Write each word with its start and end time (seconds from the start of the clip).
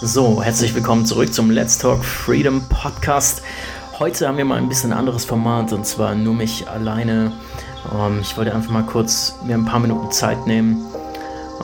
So, 0.00 0.40
herzlich 0.40 0.76
willkommen 0.76 1.06
zurück 1.06 1.34
zum 1.34 1.50
Let's 1.50 1.76
Talk 1.76 2.04
Freedom 2.04 2.62
Podcast. 2.68 3.42
Heute 3.98 4.28
haben 4.28 4.38
wir 4.38 4.44
mal 4.44 4.56
ein 4.56 4.68
bisschen 4.68 4.92
anderes 4.92 5.24
Format 5.24 5.72
und 5.72 5.84
zwar 5.86 6.14
nur 6.14 6.34
mich 6.34 6.68
alleine. 6.68 7.32
Ähm, 7.92 8.20
ich 8.20 8.36
wollte 8.36 8.54
einfach 8.54 8.70
mal 8.70 8.84
kurz 8.84 9.34
mir 9.44 9.54
ein 9.54 9.64
paar 9.64 9.80
Minuten 9.80 10.12
Zeit 10.12 10.46
nehmen, 10.46 10.86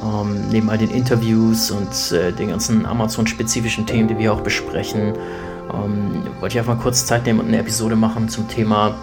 ähm, 0.02 0.48
neben 0.50 0.68
all 0.68 0.78
den 0.78 0.90
Interviews 0.90 1.70
und 1.70 2.10
äh, 2.10 2.32
den 2.32 2.48
ganzen 2.48 2.86
Amazon-spezifischen 2.86 3.86
Themen, 3.86 4.08
die 4.08 4.18
wir 4.18 4.32
auch 4.32 4.40
besprechen, 4.40 5.12
ähm, 5.72 6.24
wollte 6.40 6.54
ich 6.54 6.58
einfach 6.58 6.74
mal 6.74 6.82
kurz 6.82 7.06
Zeit 7.06 7.26
nehmen 7.26 7.38
und 7.38 7.46
eine 7.46 7.58
Episode 7.58 7.94
machen 7.94 8.28
zum 8.28 8.48
Thema 8.48 8.96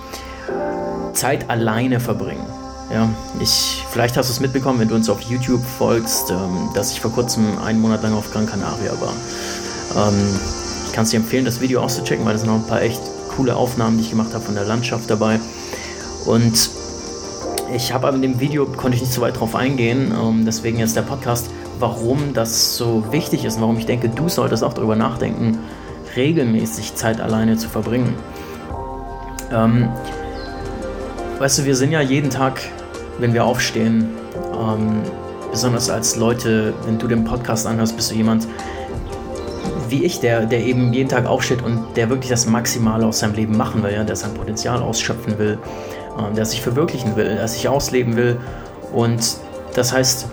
Zeit 1.14 1.50
alleine 1.50 2.02
verbringen. 2.02 2.46
Ja, 2.94 3.08
ich, 3.40 3.86
vielleicht 3.90 4.18
hast 4.18 4.30
du 4.30 4.34
es 4.34 4.40
mitbekommen, 4.42 4.80
wenn 4.80 4.90
du 4.90 4.96
uns 4.96 5.10
auf 5.10 5.22
YouTube 5.22 5.64
folgst, 5.64 6.30
ähm, 6.30 6.70
dass 6.76 6.92
ich 6.92 7.00
vor 7.00 7.12
kurzem 7.12 7.58
einen 7.60 7.80
Monat 7.80 8.04
lang 8.04 8.14
auf 8.14 8.32
Gran 8.32 8.46
Canaria 8.46 8.92
war. 9.00 10.10
Ähm, 10.10 10.40
ich 10.88 10.92
kann 10.92 11.06
es 11.06 11.12
dir 11.12 11.18
empfehlen, 11.18 11.46
das 11.46 11.62
Video 11.62 11.82
auszuchecken, 11.82 12.26
weil 12.26 12.36
es 12.36 12.46
noch 12.46 12.56
ein 12.56 12.68
paar 12.68 12.82
echt 12.82 13.02
coole 13.36 13.56
Aufnahmen, 13.56 13.98
die 13.98 14.04
ich 14.04 14.10
gemacht 14.10 14.34
habe 14.34 14.44
von 14.44 14.56
der 14.56 14.66
Landschaft 14.66 15.10
dabei. 15.10 15.40
Und 16.26 16.70
ich 17.74 17.94
habe 17.94 18.08
aber 18.08 18.18
in 18.18 18.22
dem 18.22 18.40
Video, 18.42 18.66
konnte 18.66 18.98
ich 18.98 19.02
nicht 19.02 19.14
so 19.14 19.22
weit 19.22 19.40
drauf 19.40 19.56
eingehen, 19.56 20.14
ähm, 20.14 20.44
deswegen 20.46 20.78
jetzt 20.78 20.98
der 20.98 21.04
Podcast, 21.04 21.50
warum 21.80 22.34
das 22.34 22.76
so 22.76 23.06
wichtig 23.12 23.46
ist 23.46 23.56
und 23.56 23.62
warum 23.62 23.78
ich 23.78 23.86
denke, 23.86 24.10
du 24.10 24.28
solltest 24.28 24.66
auch 24.66 24.74
darüber 24.74 24.98
nachdenken, 24.98 25.60
regelmäßig 26.18 26.96
Zeit 26.96 27.22
alleine 27.22 27.56
zu 27.56 27.70
verbringen. 27.70 28.16
Ähm, 29.50 29.88
weißt 31.40 31.60
du, 31.60 31.66
wir 31.66 31.76
sind 31.78 31.92
ja 31.92 32.02
jeden 32.02 32.30
Tag 32.30 32.62
wenn 33.22 33.34
wir 33.34 33.46
aufstehen. 33.46 34.10
Ähm, 34.54 35.02
besonders 35.52 35.90
als 35.90 36.16
Leute, 36.16 36.74
wenn 36.86 36.98
du 36.98 37.08
den 37.08 37.24
Podcast 37.24 37.68
anhörst, 37.68 37.96
bist 37.96 38.12
du 38.12 38.16
jemand 38.16 38.48
wie 39.92 40.06
ich, 40.06 40.22
der, 40.22 40.46
der 40.46 40.62
eben 40.62 40.94
jeden 40.94 41.10
Tag 41.10 41.26
aufsteht 41.26 41.62
und 41.62 41.86
der 41.98 42.10
wirklich 42.10 42.30
das 42.30 42.46
Maximale 42.46 43.06
aus 43.06 43.20
seinem 43.20 43.36
Leben 43.36 43.58
machen 43.58 43.84
will, 43.84 43.92
ja, 43.92 44.04
der 44.04 44.16
sein 44.16 44.34
Potenzial 44.34 44.82
ausschöpfen 44.82 45.38
will, 45.38 45.60
ähm, 46.18 46.34
der 46.34 46.46
sich 46.46 46.62
verwirklichen 46.62 47.16
will, 47.16 47.36
der 47.36 47.48
sich 47.48 47.68
ausleben 47.68 48.16
will. 48.16 48.38
Und 48.94 49.38
das 49.76 49.94
heißt, 49.94 50.28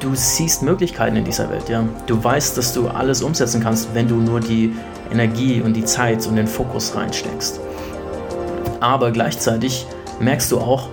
du 0.00 0.14
siehst 0.14 0.62
Möglichkeiten 0.62 1.16
in 1.16 1.24
dieser 1.24 1.50
Welt. 1.50 1.68
Ja? 1.68 1.84
Du 2.06 2.22
weißt, 2.22 2.56
dass 2.56 2.72
du 2.72 2.88
alles 2.88 3.22
umsetzen 3.22 3.62
kannst, 3.62 3.94
wenn 3.94 4.08
du 4.08 4.16
nur 4.16 4.40
die 4.40 4.74
Energie 5.12 5.60
und 5.60 5.74
die 5.74 5.84
Zeit 5.84 6.26
und 6.26 6.36
den 6.36 6.46
Fokus 6.46 6.94
reinsteckst. 6.94 7.60
Aber 8.80 9.10
gleichzeitig 9.10 9.86
merkst 10.20 10.50
du 10.52 10.58
auch, 10.58 10.88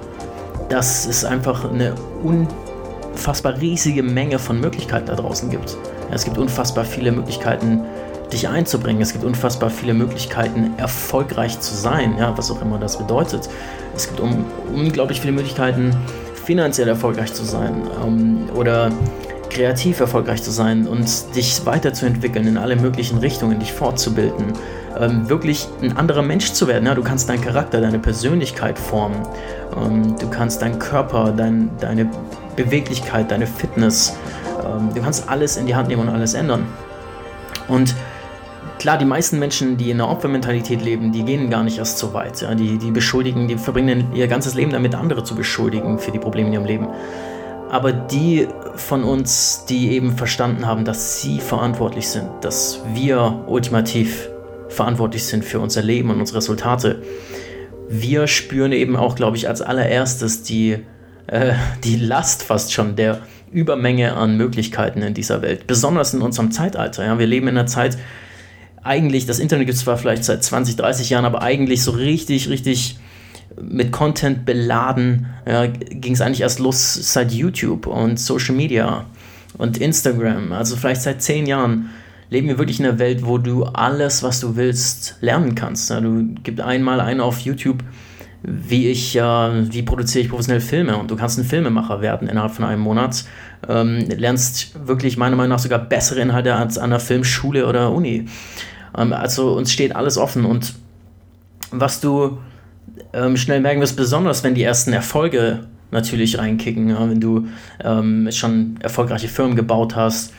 dass 0.69 1.05
es 1.05 1.23
einfach 1.23 1.69
eine 1.69 1.95
unfassbar 2.23 3.59
riesige 3.59 4.03
Menge 4.03 4.39
von 4.39 4.59
Möglichkeiten 4.59 5.07
da 5.07 5.15
draußen 5.15 5.49
gibt. 5.49 5.77
Es 6.11 6.23
gibt 6.23 6.37
unfassbar 6.37 6.85
viele 6.85 7.11
Möglichkeiten, 7.11 7.81
dich 8.31 8.47
einzubringen. 8.47 9.01
Es 9.01 9.13
gibt 9.13 9.23
unfassbar 9.23 9.69
viele 9.69 9.93
Möglichkeiten, 9.93 10.73
erfolgreich 10.77 11.59
zu 11.59 11.75
sein, 11.75 12.15
ja, 12.17 12.37
was 12.37 12.51
auch 12.51 12.61
immer 12.61 12.77
das 12.77 12.97
bedeutet. 12.97 13.49
Es 13.95 14.07
gibt 14.07 14.19
um, 14.19 14.45
unglaublich 14.73 15.21
viele 15.21 15.33
Möglichkeiten, 15.33 15.95
finanziell 16.45 16.87
erfolgreich 16.87 17.33
zu 17.33 17.43
sein 17.43 17.87
ähm, 18.05 18.49
oder 18.55 18.91
kreativ 19.49 19.99
erfolgreich 19.99 20.43
zu 20.43 20.51
sein 20.51 20.87
und 20.87 21.35
dich 21.35 21.65
weiterzuentwickeln 21.65 22.47
in 22.47 22.57
alle 22.57 22.75
möglichen 22.75 23.17
Richtungen, 23.17 23.59
dich 23.59 23.73
fortzubilden, 23.73 24.53
ähm, 24.99 25.29
wirklich 25.29 25.67
ein 25.81 25.95
anderer 25.97 26.21
Mensch 26.21 26.53
zu 26.53 26.67
werden. 26.67 26.85
Ja? 26.85 26.95
Du 26.95 27.03
kannst 27.03 27.29
deinen 27.29 27.41
Charakter, 27.41 27.81
deine 27.81 27.99
Persönlichkeit 27.99 28.77
formen, 28.79 29.17
ähm, 29.75 30.15
du 30.19 30.29
kannst 30.29 30.61
deinen 30.61 30.79
Körper, 30.79 31.33
dein, 31.35 31.69
deine 31.79 32.09
Beweglichkeit, 32.55 33.31
deine 33.31 33.47
Fitness, 33.47 34.17
ähm, 34.63 34.89
du 34.93 35.01
kannst 35.01 35.29
alles 35.29 35.57
in 35.57 35.65
die 35.65 35.75
Hand 35.75 35.87
nehmen 35.87 36.03
und 36.03 36.09
alles 36.09 36.33
ändern. 36.33 36.65
Und 37.67 37.95
klar, 38.79 38.97
die 38.97 39.05
meisten 39.05 39.39
Menschen, 39.39 39.77
die 39.77 39.91
in 39.91 40.01
einer 40.01 40.09
Opfermentalität 40.09 40.81
leben, 40.83 41.11
die 41.11 41.23
gehen 41.23 41.49
gar 41.49 41.63
nicht 41.63 41.77
erst 41.77 41.97
so 41.97 42.13
weit. 42.13 42.41
Ja? 42.41 42.55
Die, 42.55 42.77
die 42.77 42.91
beschuldigen, 42.91 43.47
die 43.47 43.57
verbringen 43.57 44.13
ihr 44.13 44.27
ganzes 44.27 44.55
Leben 44.55 44.71
damit, 44.71 44.95
andere 44.95 45.23
zu 45.23 45.35
beschuldigen 45.35 45.99
für 45.99 46.11
die 46.11 46.19
Probleme 46.19 46.47
in 46.47 46.53
ihrem 46.53 46.65
Leben. 46.65 46.87
Aber 47.69 47.91
die 47.91 48.47
von 48.75 49.03
uns, 49.03 49.65
die 49.67 49.91
eben 49.91 50.15
verstanden 50.15 50.65
haben, 50.65 50.85
dass 50.85 51.21
sie 51.21 51.41
verantwortlich 51.41 52.07
sind, 52.07 52.29
dass 52.41 52.79
wir 52.93 53.43
ultimativ 53.45 54.29
verantwortlich 54.69 55.25
sind 55.25 55.45
für 55.45 55.59
unser 55.59 55.81
Leben 55.81 56.09
und 56.09 56.19
unsere 56.19 56.37
Resultate, 56.39 57.01
wir 57.89 58.27
spüren 58.27 58.71
eben 58.71 58.95
auch, 58.95 59.15
glaube 59.15 59.37
ich, 59.37 59.47
als 59.47 59.61
allererstes 59.61 60.43
die, 60.43 60.77
äh, 61.27 61.53
die 61.83 61.95
Last 61.95 62.43
fast 62.43 62.73
schon 62.73 62.95
der 62.95 63.21
Übermenge 63.51 64.13
an 64.13 64.35
Möglichkeiten 64.35 65.01
in 65.01 65.13
dieser 65.13 65.41
Welt, 65.41 65.67
besonders 65.67 66.13
in 66.13 66.21
unserem 66.21 66.51
Zeitalter. 66.51 67.05
Ja? 67.05 67.17
Wir 67.17 67.27
leben 67.27 67.47
in 67.47 67.57
einer 67.57 67.67
Zeit, 67.67 67.97
eigentlich, 68.83 69.25
das 69.25 69.39
Internet 69.39 69.67
gibt 69.67 69.77
es 69.77 69.83
zwar 69.83 69.97
vielleicht 69.97 70.23
seit 70.23 70.43
20, 70.43 70.75
30 70.75 71.09
Jahren, 71.09 71.25
aber 71.25 71.41
eigentlich 71.41 71.83
so 71.83 71.91
richtig, 71.91 72.49
richtig 72.49 72.97
mit 73.59 73.91
Content 73.91 74.45
beladen 74.45 75.27
ja, 75.47 75.65
ging 75.67 76.13
es 76.13 76.21
eigentlich 76.21 76.41
erst 76.41 76.59
los 76.59 76.93
seit 76.93 77.31
YouTube 77.31 77.87
und 77.87 78.19
Social 78.19 78.55
Media 78.55 79.05
und 79.57 79.77
Instagram, 79.79 80.51
also 80.51 80.75
vielleicht 80.75 81.01
seit 81.01 81.21
10 81.21 81.47
Jahren 81.47 81.89
leben 82.29 82.47
wir 82.47 82.57
wirklich 82.57 82.79
in 82.79 82.85
einer 82.85 82.99
Welt, 82.99 83.25
wo 83.25 83.37
du 83.37 83.63
alles, 83.63 84.23
was 84.23 84.39
du 84.39 84.55
willst, 84.55 85.17
lernen 85.21 85.55
kannst. 85.55 85.89
Du 85.89 86.35
gibst 86.43 86.61
einmal 86.61 86.99
einen 86.99 87.21
auf 87.21 87.39
YouTube, 87.39 87.83
wie 88.43 88.89
ich, 88.89 89.15
äh, 89.15 89.21
wie 89.21 89.81
produziere 89.81 90.23
ich 90.23 90.29
professionell 90.29 90.61
Filme 90.61 90.97
und 90.97 91.09
du 91.09 91.15
kannst 91.15 91.37
ein 91.37 91.43
Filmemacher 91.43 92.01
werden 92.01 92.27
innerhalb 92.27 92.53
von 92.53 92.65
einem 92.65 92.81
Monat. 92.81 93.25
Ähm, 93.67 94.07
lernst 94.09 94.87
wirklich 94.87 95.17
meiner 95.17 95.35
Meinung 95.35 95.49
nach 95.49 95.59
sogar 95.59 95.79
bessere 95.79 96.21
Inhalte 96.21 96.55
als 96.55 96.77
an 96.77 96.91
der 96.91 96.99
Filmschule 96.99 97.65
oder 97.65 97.91
Uni. 97.91 98.25
Ähm, 98.95 99.13
also 99.13 99.53
uns 99.53 99.71
steht 99.71 99.95
alles 99.95 100.17
offen 100.17 100.45
und 100.45 100.75
was 101.71 101.99
du 101.99 102.37
ähm, 103.13 103.35
schnell 103.37 103.59
merken 103.59 103.81
wirst, 103.81 103.97
besonders 103.97 104.43
wenn 104.43 104.53
die 104.55 104.63
ersten 104.63 104.93
Erfolge 104.93 105.65
natürlich 105.89 106.37
reinkicken, 106.37 106.93
wenn 106.97 107.21
du 107.21 107.47
schon 108.31 108.75
erfolgreiche 108.81 109.29
Firmen 109.29 109.55
gebaut 109.55 109.95
hast, 109.95 110.33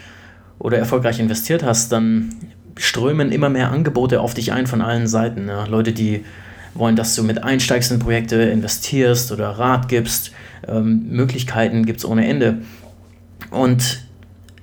oder 0.58 0.78
erfolgreich 0.78 1.20
investiert 1.20 1.62
hast, 1.62 1.92
dann 1.92 2.34
strömen 2.76 3.32
immer 3.32 3.48
mehr 3.48 3.70
Angebote 3.70 4.20
auf 4.20 4.34
dich 4.34 4.52
ein 4.52 4.66
von 4.66 4.82
allen 4.82 5.06
Seiten. 5.06 5.48
Ja. 5.48 5.64
Leute, 5.66 5.92
die 5.92 6.24
wollen, 6.74 6.96
dass 6.96 7.14
du 7.14 7.22
mit 7.22 7.42
einsteigst 7.42 7.90
in 7.90 7.98
Projekte, 7.98 8.36
investierst 8.36 9.32
oder 9.32 9.50
Rat 9.50 9.88
gibst. 9.88 10.32
Ähm, 10.66 11.08
Möglichkeiten 11.10 11.84
gibt 11.86 12.00
es 12.00 12.04
ohne 12.04 12.26
Ende. 12.26 12.58
Und 13.50 14.04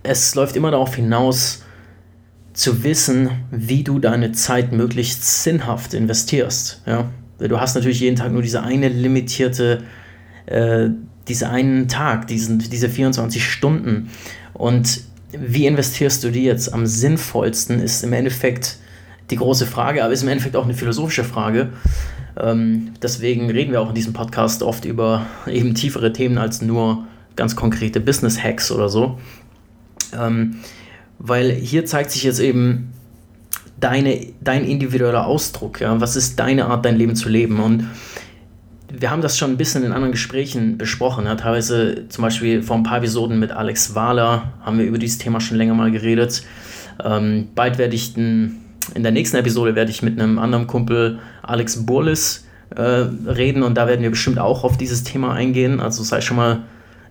es 0.03 0.35
läuft 0.35 0.55
immer 0.55 0.72
darauf 0.72 0.95
hinaus, 0.95 1.63
zu 2.53 2.84
wissen, 2.84 3.29
wie 3.51 3.84
du 3.84 4.00
deine 4.00 4.31
Zeit 4.31 4.72
möglichst 4.72 5.44
sinnhaft 5.44 5.94
investierst. 5.94 6.81
Ja? 6.85 7.09
Du 7.38 7.59
hast 7.59 7.75
natürlich 7.75 8.00
jeden 8.00 8.16
Tag 8.16 8.31
nur 8.31 8.41
diese 8.41 8.63
eine 8.63 8.88
limitierte, 8.88 9.84
äh, 10.45 10.88
diese 11.28 11.50
einen 11.50 11.89
Tag, 11.89 12.28
diesen, 12.28 12.59
diese 12.59 12.88
24 12.88 13.45
Stunden. 13.45 14.09
Und 14.53 15.01
wie 15.40 15.66
investierst 15.66 16.23
du 16.23 16.31
die 16.31 16.44
jetzt 16.44 16.73
am 16.73 16.85
sinnvollsten, 16.85 17.79
ist 17.79 18.03
im 18.03 18.13
Endeffekt 18.13 18.78
die 19.29 19.38
große 19.38 19.66
Frage, 19.66 20.03
aber 20.03 20.13
ist 20.13 20.23
im 20.23 20.29
Endeffekt 20.29 20.56
auch 20.56 20.66
eine 20.66 20.73
philosophische 20.73 21.23
Frage. 21.23 21.69
Ähm, 22.38 22.94
deswegen 23.01 23.50
reden 23.50 23.72
wir 23.72 23.81
auch 23.81 23.90
in 23.90 23.96
diesem 23.96 24.13
Podcast 24.13 24.62
oft 24.62 24.85
über 24.85 25.25
eben 25.47 25.73
tiefere 25.73 26.13
Themen 26.13 26.38
als 26.38 26.62
nur 26.62 27.06
ganz 27.35 27.56
konkrete 27.56 28.00
Business-Hacks 28.00 28.72
oder 28.72 28.90
so. 28.90 29.18
Ähm, 30.18 30.57
weil 31.19 31.52
hier 31.52 31.85
zeigt 31.85 32.12
sich 32.12 32.23
jetzt 32.23 32.40
eben 32.40 32.94
deine, 33.79 34.28
dein 34.41 34.66
individueller 34.66 35.25
Ausdruck. 35.25 35.81
Ja? 35.81 36.00
Was 36.02 36.16
ist 36.16 36.40
deine 36.40 36.66
Art, 36.66 36.85
dein 36.85 36.97
Leben 36.97 37.16
zu 37.16 37.29
leben? 37.29 37.59
Und 37.59 37.88
wir 39.00 39.11
haben 39.11 39.22
das 39.22 39.38
schon 39.38 39.51
ein 39.51 39.57
bisschen 39.57 39.83
in 39.83 39.91
anderen 39.91 40.11
Gesprächen 40.11 40.78
besprochen. 40.78 41.25
Ja, 41.25 41.35
teilweise 41.35 42.07
zum 42.09 42.22
Beispiel 42.22 42.61
vor 42.63 42.75
ein 42.75 42.83
paar 42.83 42.97
Episoden 42.97 43.40
mit 43.40 43.52
Alex 43.52 43.96
Wahler 43.96 44.53
haben 44.61 44.78
wir 44.78 44.85
über 44.85 44.97
dieses 44.97 45.17
Thema 45.17 45.40
schon 45.40 45.58
länger 45.58 45.73
mal 45.73 45.91
geredet. 45.91 46.43
Ähm, 47.03 47.49
bald 47.55 47.78
werde 47.78 47.96
ich 47.96 48.14
den, 48.14 48.61
in 48.93 49.03
der 49.03 49.11
nächsten 49.11 49.37
Episode 49.37 49.75
werde 49.75 49.91
ich 49.91 50.02
mit 50.02 50.20
einem 50.20 50.40
anderen 50.40 50.67
Kumpel 50.67 51.20
Alex 51.43 51.85
Burlis 51.85 52.46
äh, 52.75 52.81
reden 52.81 53.64
und 53.64 53.75
da 53.75 53.87
werden 53.87 54.02
wir 54.02 54.09
bestimmt 54.09 54.40
auch 54.40 54.64
auf 54.64 54.78
dieses 54.78 55.03
Thema 55.03 55.34
eingehen. 55.34 55.79
Also 55.79 56.03
sei 56.03 56.22
schon 56.22 56.37
mal 56.37 56.64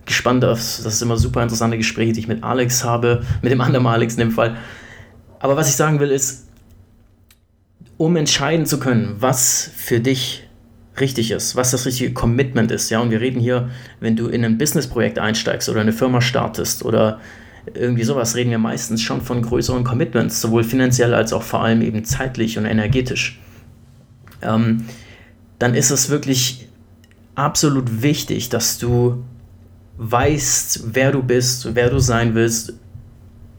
gespannt 0.05 0.45
auf, 0.45 0.59
das 0.59 0.85
ist 0.85 1.01
immer 1.01 1.17
super 1.17 1.41
interessante 1.41 1.77
Gespräche, 1.77 2.13
die 2.13 2.19
ich 2.21 2.27
mit 2.27 2.43
Alex 2.43 2.83
habe, 2.83 3.23
mit 3.41 3.51
dem 3.51 3.61
anderen 3.61 3.85
Alex 3.87 4.13
in 4.13 4.19
dem 4.19 4.31
Fall. 4.31 4.57
Aber 5.39 5.55
was 5.55 5.69
ich 5.69 5.75
sagen 5.75 5.99
will 5.99 6.11
ist, 6.11 6.47
um 7.97 8.15
entscheiden 8.15 8.65
zu 8.65 8.79
können, 8.79 9.15
was 9.19 9.69
für 9.75 9.99
dich 9.99 10.44
richtig 10.99 11.31
ist, 11.31 11.55
was 11.55 11.71
das 11.71 11.85
richtige 11.85 12.13
Commitment 12.13 12.71
ist. 12.71 12.89
Ja, 12.89 12.99
und 12.99 13.11
wir 13.11 13.21
reden 13.21 13.39
hier, 13.39 13.69
wenn 13.99 14.15
du 14.15 14.27
in 14.27 14.45
ein 14.45 14.57
Businessprojekt 14.57 15.19
einsteigst 15.19 15.69
oder 15.69 15.81
eine 15.81 15.93
Firma 15.93 16.21
startest 16.21 16.83
oder 16.83 17.19
irgendwie 17.73 18.03
sowas, 18.03 18.35
reden 18.35 18.51
wir 18.51 18.59
meistens 18.59 19.01
schon 19.01 19.21
von 19.21 19.41
größeren 19.41 19.83
Commitments, 19.83 20.39
sowohl 20.39 20.63
finanziell 20.63 21.13
als 21.13 21.33
auch 21.33 21.43
vor 21.43 21.63
allem 21.63 21.81
eben 21.81 22.03
zeitlich 22.05 22.57
und 22.57 22.65
energetisch. 22.65 23.39
Ähm, 24.41 24.85
dann 25.59 25.73
ist 25.73 25.89
es 25.89 26.09
wirklich 26.09 26.67
absolut 27.33 28.01
wichtig, 28.03 28.49
dass 28.49 28.77
du 28.77 29.23
weißt, 29.97 30.93
wer 30.93 31.11
du 31.11 31.23
bist, 31.23 31.73
wer 31.73 31.89
du 31.89 31.99
sein 31.99 32.35
willst 32.35 32.73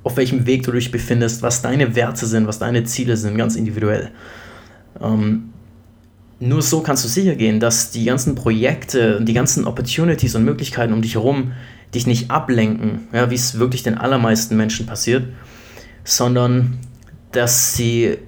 auf 0.07 0.17
welchem 0.17 0.47
Weg 0.47 0.63
du 0.63 0.71
dich 0.71 0.93
befindest, 0.93 1.43
was 1.43 1.63
deine 1.63 1.97
Werte 1.97 2.27
sind, 2.27 2.47
was 2.47 2.61
deine 2.61 2.85
Ziele 2.85 3.17
sind, 3.17 3.37
ganz 3.37 3.57
individuell. 3.57 4.13
Ähm, 5.01 5.49
nur 6.39 6.63
so 6.63 6.83
kannst 6.83 7.05
du 7.05 7.09
sicher 7.09 7.35
gehen, 7.35 7.61
dass 7.61 7.91
die 7.91 8.05
ganzen 8.05 8.35
Projekte 8.35 9.19
und 9.19 9.27
die 9.27 9.33
ganzen 9.33 9.65
Opportunities 9.65 10.35
und 10.35 10.45
Möglichkeiten 10.45 10.93
um 10.93 11.03
dich 11.03 11.15
herum 11.15 11.53
dich 11.95 12.07
nicht 12.07 12.31
ablenken, 12.31 13.09
ja, 13.13 13.31
wie 13.31 13.37
es 13.37 13.59
wirklich 13.59 13.83
den 13.83 13.97
allermeisten 13.97 14.57
Menschen 14.57 14.87
passiert, 14.87 15.29
sondern 16.05 16.79
dass 17.33 17.75
sie, 17.75 18.19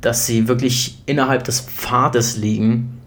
dass 0.00 0.26
sie 0.26 0.48
wirklich 0.48 0.98
innerhalb 1.06 1.44
des 1.44 1.60
Pfades 1.60 2.36
liegen, 2.36 2.98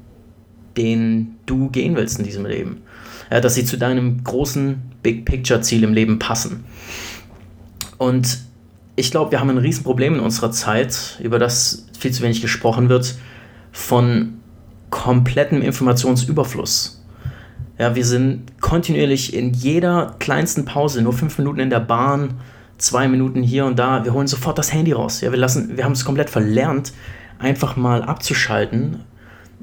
den 0.77 1.35
du 1.45 1.69
gehen 1.69 1.95
willst 1.95 2.17
in 2.17 2.25
diesem 2.25 2.45
Leben. 2.45 2.81
Ja, 3.29 3.41
dass 3.41 3.55
sie 3.55 3.65
zu 3.65 3.77
deinem 3.77 4.23
großen 4.23 4.81
Big 5.03 5.25
Picture 5.25 5.61
Ziel 5.61 5.83
im 5.83 5.93
Leben 5.93 6.17
passen. 6.17 6.63
Und 7.97 8.39
ich 8.95 9.11
glaube, 9.11 9.31
wir 9.31 9.39
haben 9.39 9.49
ein 9.49 9.57
Riesenproblem 9.57 10.15
in 10.15 10.19
unserer 10.21 10.51
Zeit, 10.51 11.19
über 11.21 11.39
das 11.39 11.87
viel 11.99 12.11
zu 12.11 12.23
wenig 12.23 12.41
gesprochen 12.41 12.89
wird, 12.89 13.15
von 13.77 14.39
komplettem 14.89 15.61
Informationsüberfluss. 15.61 17.05
Ja, 17.77 17.95
wir 17.95 18.05
sind 18.05 18.59
kontinuierlich 18.59 19.35
in 19.35 19.53
jeder 19.53 20.15
kleinsten 20.17 20.65
Pause, 20.65 21.03
nur 21.03 21.13
fünf 21.13 21.37
Minuten 21.37 21.59
in 21.59 21.69
der 21.69 21.79
Bahn, 21.79 22.33
zwei 22.79 23.07
Minuten 23.07 23.43
hier 23.43 23.65
und 23.65 23.77
da, 23.77 24.03
wir 24.03 24.13
holen 24.13 24.25
sofort 24.25 24.57
das 24.57 24.73
Handy 24.73 24.93
raus. 24.93 25.21
Ja, 25.21 25.31
wir, 25.31 25.37
lassen, 25.37 25.77
wir 25.77 25.83
haben 25.85 25.91
es 25.91 26.03
komplett 26.03 26.31
verlernt, 26.31 26.91
einfach 27.37 27.75
mal 27.75 28.01
abzuschalten 28.01 29.01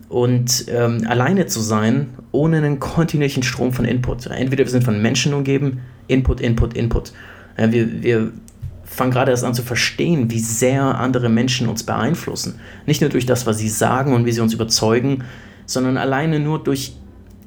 und 0.09 0.67
ähm, 0.69 1.05
alleine 1.09 1.47
zu 1.47 1.61
sein, 1.61 2.11
ohne 2.31 2.59
einen 2.59 2.79
kontinuierlichen 2.79 3.43
Strom 3.43 3.73
von 3.73 3.85
Input. 3.85 4.27
Entweder 4.27 4.65
wir 4.65 4.71
sind 4.71 4.85
von 4.85 5.03
Menschen 5.03 5.35
umgeben, 5.35 5.81
Input, 6.07 6.41
Input, 6.41 6.75
Input. 6.75 7.13
Ja, 7.59 7.73
wir, 7.73 8.03
wir 8.03 8.31
fangen 8.95 9.11
gerade 9.11 9.31
erst 9.31 9.45
an 9.45 9.55
zu 9.55 9.63
verstehen, 9.63 10.31
wie 10.31 10.39
sehr 10.39 10.83
andere 10.83 11.29
Menschen 11.29 11.69
uns 11.69 11.83
beeinflussen. 11.83 12.61
Nicht 12.87 13.01
nur 13.01 13.11
durch 13.11 13.27
das, 13.27 13.47
was 13.47 13.59
sie 13.59 13.69
sagen 13.69 14.15
und 14.15 14.25
wie 14.25 14.33
sie 14.33 14.41
uns 14.41 14.55
überzeugen, 14.55 15.25
sondern 15.67 15.97
alleine 15.97 16.41
nur 16.41 16.63
durch 16.63 16.97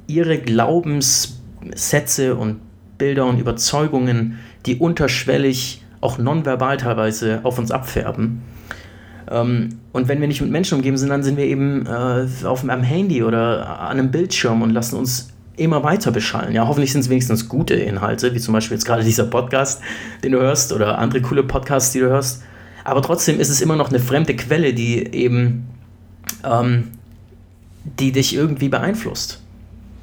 ihre 0.06 0.38
Glaubenssätze 0.38 2.34
und 2.34 2.60
Bilder 2.98 3.26
und 3.26 3.38
Überzeugungen, 3.38 4.38
die 4.66 4.76
unterschwellig, 4.76 5.84
auch 6.00 6.18
nonverbal 6.18 6.76
teilweise 6.76 7.40
auf 7.44 7.58
uns 7.58 7.70
abfärben. 7.70 8.42
Ähm, 9.30 9.80
und 9.92 10.08
wenn 10.08 10.20
wir 10.20 10.28
nicht 10.28 10.40
mit 10.40 10.50
Menschen 10.50 10.76
umgeben 10.76 10.96
sind, 10.96 11.08
dann 11.10 11.22
sind 11.22 11.36
wir 11.36 11.44
eben 11.44 11.86
äh, 11.86 12.26
auf 12.44 12.68
einem 12.68 12.82
Handy 12.82 13.22
oder 13.22 13.80
an 13.80 13.98
einem 13.98 14.10
Bildschirm 14.10 14.62
und 14.62 14.70
lassen 14.70 14.96
uns 14.96 15.30
immer 15.58 15.82
weiter 15.82 16.10
beschallen. 16.10 16.52
Ja, 16.52 16.66
hoffentlich 16.66 16.92
sind 16.92 17.02
es 17.02 17.10
wenigstens 17.10 17.48
gute 17.48 17.74
Inhalte, 17.74 18.34
wie 18.34 18.40
zum 18.40 18.54
Beispiel 18.54 18.76
jetzt 18.76 18.84
gerade 18.84 19.04
dieser 19.04 19.24
Podcast, 19.24 19.80
den 20.22 20.32
du 20.32 20.38
hörst, 20.38 20.72
oder 20.72 20.98
andere 20.98 21.20
coole 21.22 21.42
Podcasts, 21.42 21.92
die 21.92 22.00
du 22.00 22.06
hörst. 22.06 22.42
Aber 22.84 23.02
trotzdem 23.02 23.38
ist 23.40 23.48
es 23.48 23.60
immer 23.60 23.76
noch 23.76 23.90
eine 23.90 23.98
fremde 23.98 24.34
Quelle, 24.34 24.72
die 24.72 25.06
eben, 25.14 25.68
ähm, 26.44 26.92
die 27.98 28.12
dich 28.12 28.34
irgendwie 28.34 28.68
beeinflusst. 28.68 29.40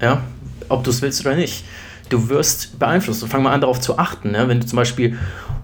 Ja, 0.02 0.22
ob 0.70 0.84
du 0.84 0.92
es 0.92 1.02
willst 1.02 1.26
oder 1.26 1.36
nicht. 1.36 1.66
Du 2.10 2.30
wirst 2.30 2.78
beeinflusst. 2.78 3.26
Fang 3.28 3.44
mal 3.44 3.54
an, 3.54 3.62
darauf 3.62 3.80
zu 3.80 3.98
achten. 3.98 4.32
Ne? 4.32 4.48
Wenn 4.48 4.60
du 4.60 4.66
zum 4.66 4.78
Beispiel 4.78 5.18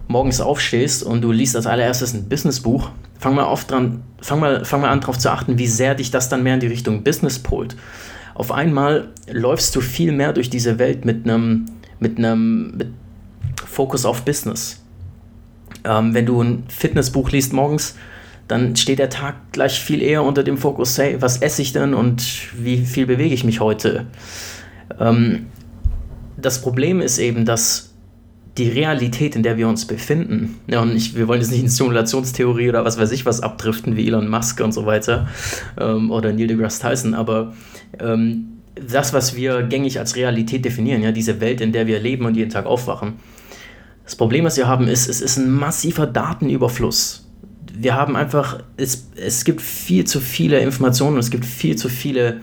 morgens 0.08 0.40
aufstehst 0.40 1.02
und 1.02 1.22
du 1.22 1.30
liest 1.30 1.54
als 1.54 1.66
allererstes 1.66 2.12
ein 2.12 2.28
Businessbuch, 2.28 2.90
fang 3.18 3.34
mal, 3.34 3.44
auf 3.44 3.64
dran, 3.64 4.02
fang 4.20 4.40
mal, 4.40 4.64
fang 4.64 4.80
mal 4.80 4.88
an, 4.88 5.00
darauf 5.00 5.18
zu 5.18 5.30
achten, 5.30 5.58
wie 5.58 5.68
sehr 5.68 5.94
dich 5.94 6.10
das 6.10 6.28
dann 6.28 6.42
mehr 6.42 6.54
in 6.54 6.60
die 6.60 6.66
Richtung 6.66 7.04
Business 7.04 7.38
polt. 7.38 7.76
Auf 8.34 8.52
einmal 8.52 9.08
läufst 9.30 9.74
du 9.76 9.80
viel 9.80 10.12
mehr 10.12 10.32
durch 10.32 10.50
diese 10.50 10.78
Welt 10.78 11.04
mit 11.04 11.24
einem 11.24 11.66
mit 12.00 12.18
mit 12.18 12.88
Fokus 13.64 14.04
auf 14.04 14.24
Business. 14.24 14.82
Ähm, 15.84 16.14
wenn 16.14 16.26
du 16.26 16.42
ein 16.42 16.64
Fitnessbuch 16.68 17.30
liest 17.30 17.52
morgens, 17.52 17.96
dann 18.48 18.76
steht 18.76 18.98
der 18.98 19.10
Tag 19.10 19.52
gleich 19.52 19.80
viel 19.80 20.02
eher 20.02 20.22
unter 20.24 20.42
dem 20.42 20.58
Fokus, 20.58 20.98
hey, 20.98 21.20
was 21.20 21.38
esse 21.38 21.62
ich 21.62 21.72
denn 21.72 21.94
und 21.94 22.22
wie 22.56 22.84
viel 22.84 23.06
bewege 23.06 23.34
ich 23.34 23.44
mich 23.44 23.60
heute? 23.60 24.06
Ähm, 24.98 25.46
das 26.36 26.60
Problem 26.60 27.00
ist 27.00 27.18
eben, 27.18 27.44
dass 27.44 27.91
die 28.58 28.68
Realität, 28.68 29.34
in 29.34 29.42
der 29.42 29.56
wir 29.56 29.66
uns 29.66 29.86
befinden, 29.86 30.56
ja, 30.66 30.82
und 30.82 30.94
ich, 30.94 31.16
wir 31.16 31.26
wollen 31.26 31.40
jetzt 31.40 31.50
nicht 31.50 31.62
in 31.62 31.68
Simulationstheorie 31.68 32.68
oder 32.68 32.84
was 32.84 32.98
weiß 32.98 33.10
ich 33.12 33.24
was 33.24 33.40
abdriften, 33.40 33.96
wie 33.96 34.06
Elon 34.06 34.28
Musk 34.28 34.60
und 34.60 34.72
so 34.72 34.84
weiter, 34.84 35.28
ähm, 35.80 36.10
oder 36.10 36.32
Neil 36.32 36.48
deGrasse 36.48 36.82
Tyson, 36.82 37.14
aber 37.14 37.54
ähm, 37.98 38.48
das, 38.74 39.12
was 39.12 39.36
wir 39.36 39.62
gängig 39.62 39.98
als 39.98 40.16
Realität 40.16 40.64
definieren, 40.64 41.02
ja, 41.02 41.12
diese 41.12 41.40
Welt, 41.40 41.60
in 41.60 41.72
der 41.72 41.86
wir 41.86 41.98
leben 42.00 42.26
und 42.26 42.36
jeden 42.36 42.50
Tag 42.50 42.66
aufwachen, 42.66 43.14
das 44.04 44.16
Problem, 44.16 44.44
was 44.44 44.56
wir 44.56 44.66
haben, 44.66 44.88
ist, 44.88 45.08
es 45.08 45.20
ist 45.20 45.38
ein 45.38 45.50
massiver 45.50 46.06
Datenüberfluss. 46.06 47.26
Wir 47.74 47.94
haben 47.94 48.16
einfach, 48.16 48.62
es, 48.76 49.08
es 49.16 49.44
gibt 49.44 49.62
viel 49.62 50.04
zu 50.04 50.20
viele 50.20 50.58
Informationen 50.58 51.14
und 51.14 51.20
es 51.20 51.30
gibt 51.30 51.46
viel 51.46 51.76
zu 51.76 51.88
viele 51.88 52.40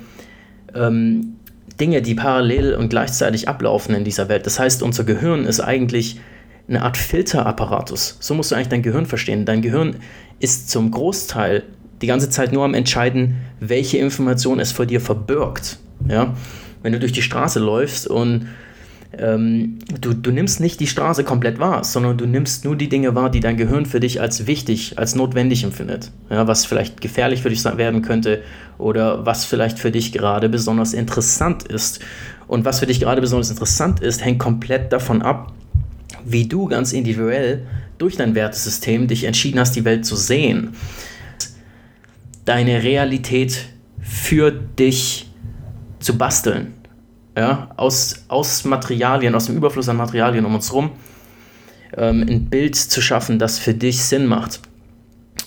ähm, 0.73 1.35
Dinge, 1.79 2.01
die 2.01 2.15
parallel 2.15 2.75
und 2.75 2.89
gleichzeitig 2.89 3.47
ablaufen 3.47 3.95
in 3.95 4.03
dieser 4.03 4.29
Welt. 4.29 4.45
Das 4.45 4.59
heißt, 4.59 4.83
unser 4.83 5.03
Gehirn 5.03 5.45
ist 5.45 5.59
eigentlich 5.59 6.19
eine 6.67 6.83
Art 6.83 6.97
Filterapparatus. 6.97 8.17
So 8.19 8.33
musst 8.33 8.51
du 8.51 8.55
eigentlich 8.55 8.69
dein 8.69 8.83
Gehirn 8.83 9.05
verstehen. 9.05 9.45
Dein 9.45 9.61
Gehirn 9.61 9.97
ist 10.39 10.69
zum 10.69 10.91
Großteil 10.91 11.63
die 12.01 12.07
ganze 12.07 12.29
Zeit 12.29 12.53
nur 12.53 12.63
am 12.63 12.73
Entscheiden, 12.73 13.37
welche 13.59 13.97
Information 13.97 14.59
es 14.59 14.71
vor 14.71 14.85
dir 14.85 15.01
verbirgt. 15.01 15.79
Ja? 16.07 16.35
Wenn 16.81 16.93
du 16.93 16.99
durch 16.99 17.11
die 17.11 17.21
Straße 17.21 17.59
läufst 17.59 18.07
und 18.07 18.47
ähm, 19.19 19.79
du, 19.99 20.13
du 20.13 20.31
nimmst 20.31 20.59
nicht 20.59 20.79
die 20.79 20.87
Straße 20.87 21.23
komplett 21.23 21.59
wahr, 21.59 21.83
sondern 21.83 22.17
du 22.17 22.25
nimmst 22.25 22.63
nur 22.63 22.75
die 22.75 22.89
Dinge 22.89 23.15
wahr, 23.15 23.29
die 23.29 23.41
dein 23.41 23.57
Gehirn 23.57 23.85
für 23.85 23.99
dich 23.99 24.21
als 24.21 24.47
wichtig, 24.47 24.97
als 24.97 25.15
notwendig 25.15 25.63
empfindet. 25.63 26.11
Ja, 26.29 26.47
was 26.47 26.65
vielleicht 26.65 27.01
gefährlich 27.01 27.41
für 27.41 27.49
dich 27.49 27.63
werden 27.65 28.01
könnte 28.01 28.41
oder 28.77 29.25
was 29.25 29.45
vielleicht 29.45 29.77
für 29.77 29.91
dich 29.91 30.13
gerade 30.13 30.47
besonders 30.47 30.93
interessant 30.93 31.63
ist. 31.63 31.99
Und 32.47 32.65
was 32.65 32.79
für 32.79 32.85
dich 32.85 32.99
gerade 33.01 33.21
besonders 33.21 33.49
interessant 33.49 33.99
ist, 33.99 34.23
hängt 34.23 34.39
komplett 34.39 34.93
davon 34.93 35.21
ab, 35.21 35.51
wie 36.25 36.47
du 36.47 36.67
ganz 36.67 36.93
individuell 36.93 37.67
durch 37.97 38.15
dein 38.15 38.35
Wertesystem 38.35 39.07
dich 39.07 39.25
entschieden 39.25 39.59
hast, 39.59 39.75
die 39.75 39.85
Welt 39.85 40.05
zu 40.05 40.15
sehen. 40.15 40.75
Deine 42.45 42.83
Realität 42.83 43.65
für 44.01 44.51
dich 44.51 45.29
zu 45.99 46.17
basteln 46.17 46.78
ja, 47.39 47.69
aus, 47.77 48.25
aus 48.27 48.65
Materialien, 48.65 49.33
aus 49.33 49.45
dem 49.45 49.55
Überfluss 49.55 49.87
an 49.87 49.95
Materialien 49.95 50.45
um 50.45 50.55
uns 50.55 50.69
herum, 50.69 50.91
ähm, 51.97 52.25
ein 52.29 52.49
Bild 52.49 52.75
zu 52.75 53.01
schaffen, 53.01 53.39
das 53.39 53.57
für 53.57 53.73
dich 53.73 54.03
Sinn 54.03 54.25
macht. 54.25 54.59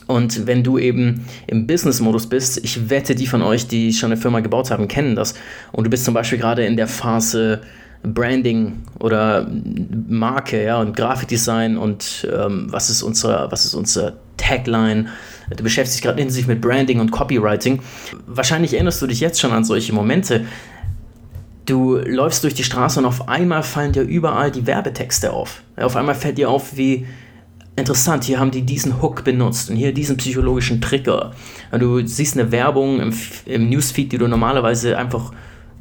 Und 0.07 0.47
wenn 0.47 0.65
du 0.65 0.79
eben 0.79 1.27
im 1.47 1.67
Business-Modus 1.67 2.29
bist, 2.29 2.65
ich 2.65 2.89
wette, 2.89 3.15
die 3.15 3.27
von 3.27 3.43
euch, 3.43 3.69
die 3.69 3.93
schon 3.93 4.11
eine 4.11 4.21
Firma 4.21 4.41
gebaut 4.41 4.71
haben, 4.71 4.89
kennen 4.89 5.15
das. 5.15 5.35
Und 5.71 5.85
du 5.85 5.91
bist 5.91 6.07
zum 6.07 6.15
Beispiel 6.15 6.39
gerade 6.39 6.65
in 6.65 6.77
der 6.77 6.89
Phase 6.89 7.61
Branding 8.03 8.83
oder 8.99 9.47
Marke, 10.09 10.65
ja, 10.65 10.81
und 10.81 10.97
Grafikdesign 10.97 11.77
und 11.77 12.27
ähm, 12.35 12.67
was 12.71 12.91
ist 12.91 13.03
unsere, 13.03 13.53
was 13.53 13.65
ist 13.65 13.75
unsere 13.75 14.17
Tagline? 14.39 15.07
Du 15.55 15.63
beschäftigst 15.63 15.99
dich 15.99 16.03
gerade 16.03 16.21
intensiv 16.21 16.47
mit 16.47 16.61
Branding 16.61 17.01
und 17.01 17.13
Copywriting. 17.13 17.81
Wahrscheinlich 18.27 18.75
erinnerst 18.75 19.03
du 19.03 19.07
dich 19.07 19.21
jetzt 19.21 19.41
schon 19.41 19.53
an 19.53 19.65
solche 19.65 19.93
Momente, 19.93 20.47
du 21.67 21.97
läufst 21.97 22.45
durch 22.45 22.55
die 22.55 22.65
Straße 22.65 23.01
und 23.01 23.07
auf 23.07 23.29
einmal 23.29 23.63
fallen 23.63 23.93
dir 23.93 24.03
überall 24.03 24.51
die 24.51 24.67
Werbetexte 24.67 25.33
auf. 25.33 25.63
Auf 25.77 25.97
einmal 25.97 26.15
fällt 26.15 26.39
dir 26.39 26.51
auf, 26.51 26.77
wie 26.77 27.07
interessant, 27.77 28.25
hier 28.25 28.39
haben 28.39 28.51
die 28.51 28.63
diesen 28.63 29.01
Hook 29.01 29.25
benutzt 29.25 29.71
und 29.71 29.77
hier 29.77 29.95
diesen 29.95 30.17
psychologischen 30.17 30.81
Trigger. 30.81 31.33
Du 31.73 32.07
siehst 32.07 32.39
eine 32.39 32.53
Werbung 32.53 33.01
im, 33.01 33.15
im 33.47 33.69
Newsfeed, 33.71 34.13
die 34.13 34.19
du 34.19 34.29
normalerweise 34.29 34.99
einfach 34.99 35.33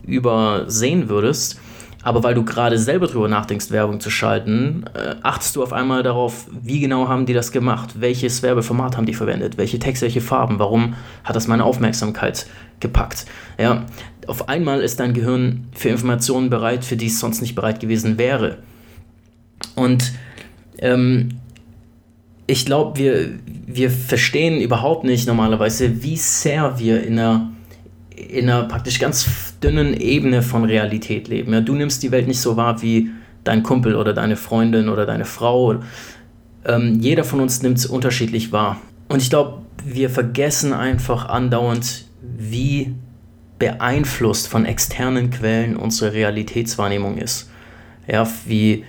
übersehen 0.04 1.10
würdest 1.10 1.60
aber 2.04 2.24
weil 2.24 2.34
du 2.34 2.44
gerade 2.44 2.78
selber 2.78 3.08
drüber 3.08 3.28
nachdenkst, 3.28 3.72
Werbung 3.72 4.00
zu 4.00 4.10
schalten, 4.10 4.86
äh, 4.94 5.16
achtest 5.22 5.56
du 5.56 5.64
auf 5.64 5.74
einmal 5.74 6.04
darauf, 6.04 6.48
wie 6.50 6.80
genau 6.80 7.08
haben 7.08 7.26
die 7.26 7.34
das 7.34 7.52
gemacht? 7.52 8.02
Welches 8.02 8.42
Werbeformat 8.42 8.98
haben 8.98 9.06
die 9.06 9.14
verwendet? 9.14 9.58
Welche 9.58 9.80
Texte, 9.80 10.06
welche 10.06 10.22
Farben? 10.22 10.60
Warum 10.60 10.96
hat 11.24 11.36
das 11.36 11.48
meine 11.48 11.64
Aufmerksamkeit 11.64 12.48
gepackt? 12.80 13.26
Ja, 13.60 13.86
auf 14.28 14.50
einmal 14.50 14.82
ist 14.82 15.00
dein 15.00 15.14
Gehirn 15.14 15.66
für 15.74 15.90
Informationen 15.90 16.50
bereit, 16.50 16.86
für 16.86 16.98
die 16.98 17.08
es 17.08 17.20
sonst 17.20 17.42
nicht 17.42 17.56
bereit 17.56 17.80
gewesen 17.80 18.18
wäre. 18.18 18.58
Und 19.76 20.14
ähm, 20.80 21.30
ich 22.48 22.66
glaube, 22.66 23.00
wir, 23.00 23.30
wir 23.66 23.90
verstehen 23.90 24.62
überhaupt 24.62 25.04
nicht 25.04 25.28
normalerweise, 25.28 26.04
wie 26.04 26.18
sehr 26.18 26.80
wir 26.80 27.04
in 27.04 27.20
einer 27.20 27.52
in 28.16 28.50
einer 28.50 28.64
praktisch 28.64 29.00
ganz 29.00 29.56
dünnen 29.64 29.94
Ebene 30.00 30.42
von 30.42 30.64
Realität 30.64 31.28
leben. 31.28 31.54
Ja, 31.54 31.62
du 31.62 31.74
nimmst 31.74 32.04
die 32.04 32.12
Welt 32.12 32.28
nicht 32.28 32.40
so 32.40 32.56
wahr 32.56 32.82
wie 32.82 33.10
dein 33.44 33.64
Kumpel 33.64 33.96
oder 33.96 34.14
deine 34.14 34.36
Freundin 34.36 34.90
oder 34.90 35.06
deine 35.06 35.26
Frau. 35.26 35.76
Ähm, 36.66 37.00
jeder 37.00 37.24
von 37.24 37.40
uns 37.40 37.62
nimmt 37.64 37.78
es 37.78 37.86
unterschiedlich 37.86 38.52
wahr. 38.52 38.80
Und 39.08 39.22
ich 39.22 39.30
glaube, 39.30 39.64
wir 39.84 40.10
vergessen 40.10 40.74
einfach 40.74 41.26
andauernd, 41.26 42.06
wie 42.22 42.94
beeinflusst 43.62 44.48
von 44.48 44.66
externen 44.66 45.30
Quellen 45.30 45.78
unsere 45.78 46.14
Realitätswahrnehmung 46.14 47.20
ist. 47.20 47.52
Ja, 48.08 48.28
wie, 48.48 48.84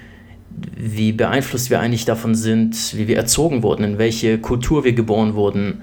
wie 0.75 1.13
beeinflusst 1.13 1.69
wir 1.69 1.79
eigentlich 1.79 2.07
davon 2.07 2.35
sind, 2.35 2.97
wie 2.97 3.07
wir 3.07 3.19
erzogen 3.19 3.63
wurden, 3.63 3.85
in 3.85 3.99
welche 3.99 4.39
Kultur 4.39 4.83
wir 4.83 4.95
geboren 4.95 5.35
wurden. 5.35 5.83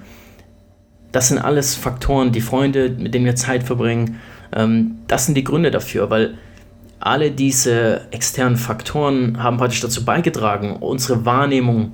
Das 1.11 1.27
sind 1.27 1.37
alles 1.37 1.75
Faktoren, 1.75 2.31
die 2.31 2.41
Freunde, 2.41 2.89
mit 2.89 3.13
denen 3.13 3.25
wir 3.25 3.35
Zeit 3.35 3.61
verbringen, 3.61 4.17
ähm, 4.55 4.97
das 5.07 5.27
sind 5.27 5.35
die 5.35 5.43
Gründe 5.43 5.69
dafür, 5.69 6.09
weil 6.09 6.33
alle 6.99 7.29
diese 7.29 8.07
externen 8.09 8.57
Faktoren 8.57 9.41
haben 9.41 9.57
praktisch 9.57 9.81
dazu 9.81 10.03
beigetragen, 10.03 10.77
unsere 10.77 11.25
Wahrnehmung 11.25 11.91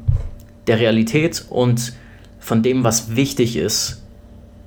der 0.68 0.80
Realität 0.80 1.46
und 1.50 1.92
von 2.40 2.64
dem, 2.64 2.86
was 2.86 3.18
wichtig 3.18 3.58
ist, 3.58 4.05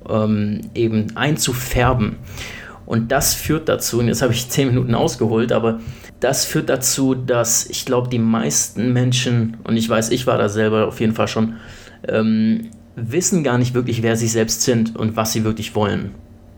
ähm, 0.09 0.61
eben 0.73 1.15
einzufärben. 1.15 2.17
Und 2.85 3.11
das 3.11 3.35
führt 3.35 3.69
dazu, 3.69 3.99
und 3.99 4.07
jetzt 4.07 4.21
habe 4.21 4.33
ich 4.33 4.49
zehn 4.49 4.69
Minuten 4.69 4.95
ausgeholt, 4.95 5.51
aber 5.51 5.79
das 6.19 6.45
führt 6.45 6.69
dazu, 6.69 7.13
dass 7.13 7.67
ich 7.69 7.85
glaube, 7.85 8.09
die 8.09 8.19
meisten 8.19 8.93
Menschen, 8.93 9.57
und 9.63 9.77
ich 9.77 9.87
weiß, 9.87 10.09
ich 10.09 10.25
war 10.27 10.37
da 10.37 10.49
selber 10.49 10.87
auf 10.87 10.99
jeden 10.99 11.13
Fall 11.13 11.27
schon, 11.27 11.55
ähm, 12.07 12.71
wissen 12.95 13.43
gar 13.43 13.57
nicht 13.57 13.73
wirklich, 13.73 14.01
wer 14.01 14.15
sie 14.15 14.27
selbst 14.27 14.63
sind 14.63 14.95
und 14.95 15.15
was 15.15 15.31
sie 15.31 15.43
wirklich 15.43 15.75
wollen. 15.75 16.11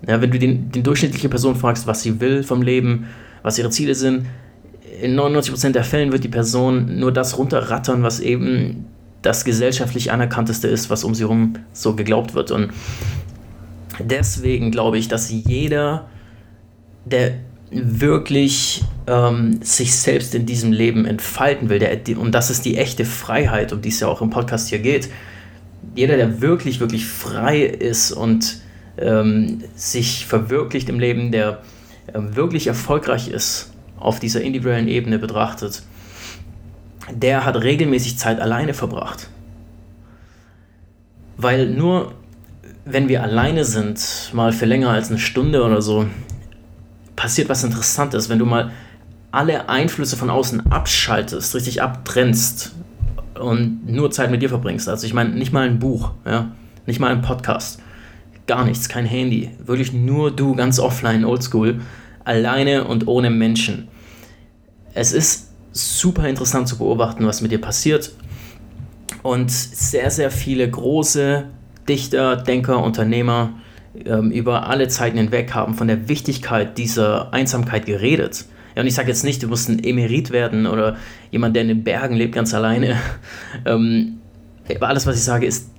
Ja, 0.08 0.22
wenn 0.22 0.32
du 0.32 0.40
den, 0.40 0.72
die 0.72 0.82
durchschnittliche 0.82 1.30
Person 1.30 1.56
fragst, 1.56 1.86
was 1.86 2.02
sie 2.02 2.20
will 2.20 2.44
vom 2.44 2.62
Leben, 2.62 3.08
was 3.44 3.60
ihre 3.60 3.70
Ziele 3.70 3.94
sind, 3.94 4.26
in 5.02 5.20
99% 5.20 5.72
der 5.72 5.84
Fällen 5.84 6.12
wird 6.12 6.24
die 6.24 6.30
Person 6.30 7.00
nur 7.00 7.12
das 7.12 7.38
runterrattern, 7.38 8.04
was 8.04 8.20
eben 8.20 8.86
das 9.22 9.46
gesellschaftlich 9.46 10.12
anerkannteste 10.12 10.68
ist, 10.68 10.90
was 10.90 11.04
um 11.04 11.14
sie 11.14 11.24
herum 11.24 11.54
so 11.74 11.96
geglaubt 11.96 12.34
wird. 12.34 12.52
Und 12.52 12.72
deswegen 14.04 14.72
glaube 14.72 14.98
ich, 14.98 15.08
dass 15.08 15.30
jeder, 15.30 16.10
der 17.06 17.34
wirklich 17.72 18.84
ähm, 19.08 19.60
sich 19.62 19.96
selbst 19.96 20.36
in 20.36 20.46
diesem 20.46 20.72
Leben 20.72 21.06
entfalten 21.06 21.70
will, 21.70 21.80
der, 21.80 22.00
und 22.18 22.34
das 22.34 22.50
ist 22.50 22.66
die 22.66 22.78
echte 22.78 23.06
Freiheit, 23.06 23.72
um 23.72 23.82
die 23.82 23.90
es 23.90 24.00
ja 24.02 24.08
auch 24.08 24.22
im 24.22 24.30
Podcast 24.30 24.70
hier 24.70 24.80
geht, 24.80 25.10
jeder, 25.96 26.18
der 26.18 26.42
wirklich, 26.42 26.80
wirklich 26.80 27.06
frei 27.06 27.62
ist 27.62 28.12
und 28.12 28.62
ähm, 28.98 29.64
sich 29.76 30.26
verwirklicht 30.26 30.90
im 30.90 31.00
Leben, 31.00 31.32
der 31.32 31.62
äh, 32.08 32.20
wirklich 32.36 32.68
erfolgreich 32.68 33.30
ist 33.30 33.72
auf 33.98 34.20
dieser 34.20 34.42
individuellen 34.42 34.88
Ebene 34.88 35.20
betrachtet, 35.20 35.84
der 37.14 37.46
hat 37.46 37.56
regelmäßig 37.56 38.18
Zeit 38.18 38.40
alleine 38.40 38.74
verbracht. 38.74 39.30
Weil 41.38 41.70
nur 41.70 42.14
wenn 42.86 43.08
wir 43.08 43.24
alleine 43.24 43.66
sind, 43.66 44.32
mal 44.34 44.52
für 44.52 44.66
länger 44.66 44.90
als 44.90 45.10
eine 45.10 45.20
Stunde 45.20 45.64
oder 45.64 45.82
so, 45.82 46.08
passiert 47.16 47.50
was 47.50 47.64
Interessantes. 47.64 48.30
Wenn 48.30 48.40
du 48.40 48.46
mal 48.46 48.72
alle 49.32 49.70
Einflüsse 49.70 50.18
von 50.18 50.30
außen 50.30 50.72
abschaltest, 50.72 51.56
richtig 51.56 51.82
abtrennst 51.82 52.74
und 53.40 53.88
nur 53.88 54.12
Zeit 54.12 54.32
mit 54.32 54.42
dir 54.42 54.50
verbringst. 54.50 54.90
Also 54.90 55.06
ich 55.06 55.14
meine, 55.14 55.30
nicht 55.32 55.54
mal 55.54 55.68
ein 55.68 55.80
Buch, 55.80 56.12
ja, 56.26 56.52
nicht 56.86 57.00
mal 57.00 57.12
ein 57.12 57.22
Podcast, 57.22 57.80
gar 58.48 58.66
nichts, 58.66 58.90
kein 58.90 59.06
Handy, 59.06 59.52
wirklich 59.64 59.94
nur 59.94 60.32
du, 60.32 60.56
ganz 60.56 60.80
offline, 60.80 61.24
oldschool, 61.24 61.80
alleine 62.26 62.86
und 62.86 63.08
ohne 63.08 63.30
Menschen. 63.30 63.88
Es 64.94 65.14
ist 65.14 65.52
super 65.72 66.28
interessant 66.28 66.68
zu 66.68 66.78
beobachten, 66.78 67.26
was 67.26 67.42
mit 67.42 67.52
dir 67.52 67.62
passiert. 67.62 68.12
Und 69.24 69.52
sehr, 69.52 70.10
sehr 70.10 70.32
viele 70.32 70.70
große 70.70 71.46
Dichter, 71.88 72.38
Denker, 72.38 72.84
Unternehmer 72.84 73.52
ähm, 74.06 74.32
über 74.32 74.68
alle 74.68 74.88
Zeiten 74.88 75.18
hinweg 75.18 75.54
haben 75.54 75.74
von 75.74 75.88
der 75.88 76.08
Wichtigkeit 76.08 76.78
dieser 76.78 77.34
Einsamkeit 77.34 77.86
geredet. 77.86 78.46
Ja, 78.76 78.82
und 78.82 78.88
ich 78.88 78.96
sage 78.96 79.10
jetzt 79.10 79.24
nicht, 79.24 79.44
du 79.44 79.48
musst 79.48 79.70
ein 79.70 79.84
Emerit 79.84 80.32
werden 80.32 80.66
oder 80.66 80.96
jemand, 81.30 81.56
der 81.56 81.64
in 81.64 81.68
den 81.68 81.84
Bergen 81.84 82.16
lebt, 82.16 82.36
ganz 82.36 82.54
alleine. 82.54 82.98
Ähm, 83.66 84.20
alles, 84.80 85.06
was 85.06 85.18
ich 85.18 85.24
sage, 85.24 85.46
ist, 85.46 85.70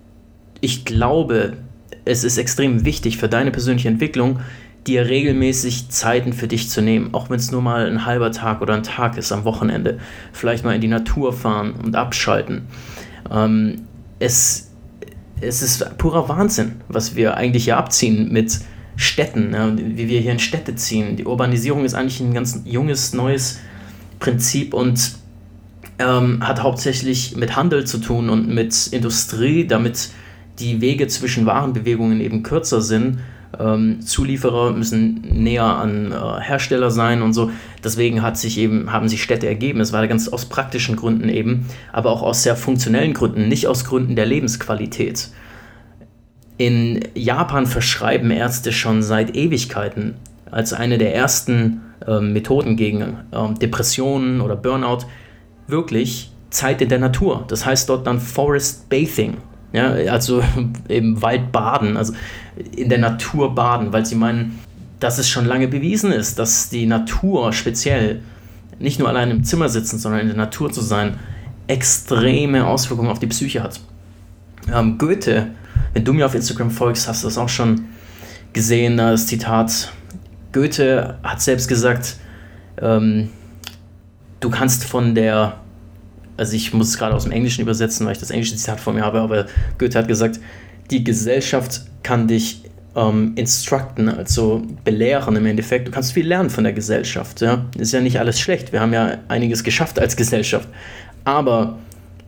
ich 0.61 0.85
glaube, 0.85 1.55
es 2.05 2.25
ist 2.25 2.37
extrem 2.37 2.85
wichtig 2.85 3.17
für 3.17 3.29
deine 3.29 3.51
persönliche 3.51 3.89
Entwicklung, 3.89 4.41
dir 4.87 5.07
regelmäßig 5.07 5.89
Zeiten 5.91 6.33
für 6.33 6.49
dich 6.49 6.69
zu 6.69 6.83
nehmen, 6.83 7.15
auch 7.15 7.31
wenn 7.31 7.37
es 7.37 7.51
nur 7.51 7.63
mal 7.63 7.87
ein 7.87 8.05
halber 8.05 8.33
Tag 8.33 8.61
oder 8.61 8.75
ein 8.75 8.83
Tag 8.83 9.17
ist 9.17 9.33
am 9.33 9.45
Wochenende. 9.45 9.99
Vielleicht 10.33 10.65
mal 10.65 10.75
in 10.75 10.81
die 10.81 10.89
Natur 10.89 11.33
fahren 11.33 11.75
und 11.83 11.95
abschalten. 11.95 12.63
Ähm, 13.31 13.83
es, 14.19 14.72
es 15.43 15.63
ist 15.63 15.99
purer 15.99 16.29
Wahnsinn, 16.29 16.81
was 16.89 17.15
wir 17.15 17.37
eigentlich 17.37 17.65
hier 17.65 17.77
abziehen 17.77 18.33
mit 18.33 18.61
Städten, 18.97 19.53
ja, 19.53 19.73
wie 19.77 20.09
wir 20.09 20.21
hier 20.21 20.33
in 20.33 20.39
Städte 20.39 20.75
ziehen. 20.75 21.17
Die 21.17 21.25
Urbanisierung 21.25 21.85
ist 21.85 21.95
eigentlich 21.95 22.21
ein 22.21 22.35
ganz 22.35 22.61
junges, 22.65 23.13
neues 23.13 23.59
Prinzip 24.21 24.75
und 24.75 25.17
ähm, 25.99 26.47
hat 26.47 26.63
hauptsächlich 26.63 27.37
mit 27.37 27.57
Handel 27.57 27.85
zu 27.87 27.99
tun 27.99 28.31
und 28.31 28.49
mit 28.49 28.89
Industrie, 28.89 29.67
damit 29.67 30.11
die 30.59 30.81
Wege 30.81 31.09
zwischen 31.09 31.47
Warenbewegungen 31.47 32.21
eben 32.21 32.43
kürzer 32.43 32.83
sind 32.83 33.19
ähm, 33.59 34.01
Zulieferer 34.01 34.73
müssen 34.73 35.21
näher 35.23 35.65
an 35.65 36.13
äh, 36.13 36.41
Hersteller 36.41 36.91
sein 36.91 37.23
und 37.23 37.33
so. 37.33 37.51
Deswegen 37.85 38.23
hat 38.23 38.39
sich 38.39 38.59
eben, 38.59 38.93
haben 38.93 39.09
sich 39.09 39.23
Städte 39.23 39.47
ergeben. 39.47 39.81
Es 39.81 39.93
war 39.93 40.07
ganz 40.09 40.29
aus 40.29 40.47
praktischen 40.47 40.97
Gründen 40.97 41.29
eben, 41.29 41.67
aber 41.93 42.11
auch 42.11 42.23
aus 42.23 42.43
sehr 42.43 42.57
funktionellen 42.57 43.15
Gründen, 43.15 43.49
nicht 43.49 43.67
aus 43.67 43.85
Gründen 43.85 44.17
der 44.17 44.27
Lebensqualität. 44.27 45.31
In 46.59 47.01
Japan 47.15 47.67
verschreiben 47.67 48.31
Ärzte 48.31 48.73
schon 48.73 49.03
seit 49.03 49.37
Ewigkeiten 49.37 50.15
als 50.51 50.73
eine 50.73 50.99
der 50.99 51.15
ersten 51.15 51.81
äh, 52.07 52.21
Methoden 52.21 52.77
gegen 52.77 53.19
äh, 53.33 53.55
Depressionen 53.61 54.41
oder 54.41 54.57
Burnout 54.57 55.07
wirklich 55.67 56.31
Zeit 56.51 56.83
in 56.83 56.89
der 56.89 56.99
Natur. 56.99 57.45
Das 57.49 57.65
heißt 57.65 57.89
dort 57.89 58.07
dann 58.07 58.21
Forest 58.21 58.89
Bathing. 58.89 59.39
Ja, 59.73 59.91
also 59.91 60.43
im 60.89 61.23
Wald 61.23 61.53
baden, 61.53 61.97
also 61.97 62.13
in 62.77 62.89
der 62.89 62.99
Natur 62.99 63.55
baden, 63.55 63.93
weil 63.93 64.05
sie 64.05 64.15
meinen, 64.15 64.59
dass 65.01 65.19
es 65.19 65.29
schon 65.29 65.47
lange 65.47 65.69
bewiesen 65.69 66.13
ist, 66.13 66.39
dass 66.39 66.69
die 66.69 66.87
Natur 66.87 67.53
speziell 67.53 68.21
nicht 68.79 68.99
nur 68.99 69.09
allein 69.09 69.31
im 69.31 69.45
Zimmer 69.45 69.69
sitzen, 69.69 69.99
sondern 69.99 70.23
in 70.23 70.27
der 70.29 70.37
Natur 70.37 70.71
zu 70.71 70.81
sein, 70.81 71.19
extreme 71.67 72.67
Auswirkungen 72.67 73.11
auf 73.11 73.19
die 73.19 73.27
Psyche 73.29 73.63
hat. 73.63 73.81
Ähm, 74.73 74.99
Goethe, 74.99 75.49
wenn 75.95 76.05
du 76.05 76.13
mir 76.13 76.27
auf 76.27 76.35
Instagram 76.35 76.71
folgst, 76.71 77.09
hast 77.09 77.23
du 77.23 77.29
das 77.29 77.39
auch 77.39 77.49
schon 77.49 77.87
gesehen, 78.53 78.97
das 78.97 79.27
Zitat. 79.27 79.93
Goethe 80.53 81.19
hat 81.23 81.41
selbst 81.41 81.69
gesagt, 81.69 82.17
ähm, 82.81 83.31
du 84.41 84.51
kannst 84.51 84.85
von 84.85 85.15
der 85.15 85.62
also 86.37 86.55
ich 86.55 86.73
muss 86.73 86.89
es 86.89 86.99
gerade 86.99 87.15
aus 87.15 87.25
dem 87.25 87.33
Englischen 87.33 87.63
übersetzen, 87.63 88.07
weil 88.07 88.13
ich 88.13 88.21
das 88.21 88.31
englische 88.31 88.57
Zitat 88.57 88.81
vor 88.81 88.93
mir 88.93 89.03
habe, 89.03 89.21
aber 89.21 89.47
Goethe 89.79 89.99
hat 89.99 90.09
gesagt, 90.09 90.41
die 90.91 91.05
Gesellschaft 91.05 91.83
kann 92.03 92.29
dich 92.29 92.63
ähm, 92.95 93.33
instructen, 93.37 94.09
also 94.09 94.63
belehren 94.85 95.37
im 95.37 95.47
Endeffekt. 95.47 95.89
Du 95.89 95.93
kannst 95.93 96.13
viel 96.13 96.27
lernen 96.27 96.51
von 96.51 96.65
der 96.65 96.73
Gesellschaft. 96.73 97.41
Ja? 97.41 97.65
Ist 97.79 97.93
ja 97.93 98.01
nicht 98.01 98.19
alles 98.19 98.39
schlecht. 98.39 98.73
Wir 98.73 98.81
haben 98.81 98.93
ja 98.93 99.19
einiges 99.29 99.65
geschafft 99.65 99.99
als 99.99 100.17
Gesellschaft. 100.17 100.69
Aber 101.25 101.79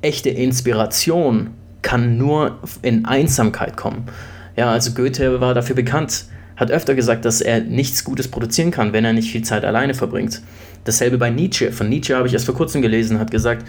echte 0.00 0.30
Inspiration 0.30 1.50
kann 1.82 2.16
nur 2.16 2.58
in 2.82 3.04
Einsamkeit 3.04 3.76
kommen. 3.76 4.04
Ja, 4.56 4.70
also 4.70 4.92
Goethe 4.92 5.40
war 5.40 5.52
dafür 5.52 5.75
bekannt, 5.75 6.26
hat 6.56 6.70
öfter 6.70 6.94
gesagt, 6.94 7.25
dass 7.25 7.40
er 7.40 7.61
nichts 7.61 8.04
Gutes 8.04 8.28
produzieren 8.28 8.70
kann, 8.70 8.92
wenn 8.92 9.04
er 9.04 9.12
nicht 9.12 9.32
viel 9.32 9.42
Zeit 9.42 9.64
alleine 9.64 9.94
verbringt. 9.94 10.40
Dasselbe 10.84 11.18
bei 11.18 11.30
Nietzsche. 11.30 11.73
Von 11.73 11.88
Nietzsche 11.88 12.16
habe 12.16 12.28
ich 12.28 12.34
erst 12.34 12.46
vor 12.46 12.54
kurzem 12.54 12.80
gelesen, 12.80 13.18
hat 13.18 13.30
gesagt, 13.30 13.66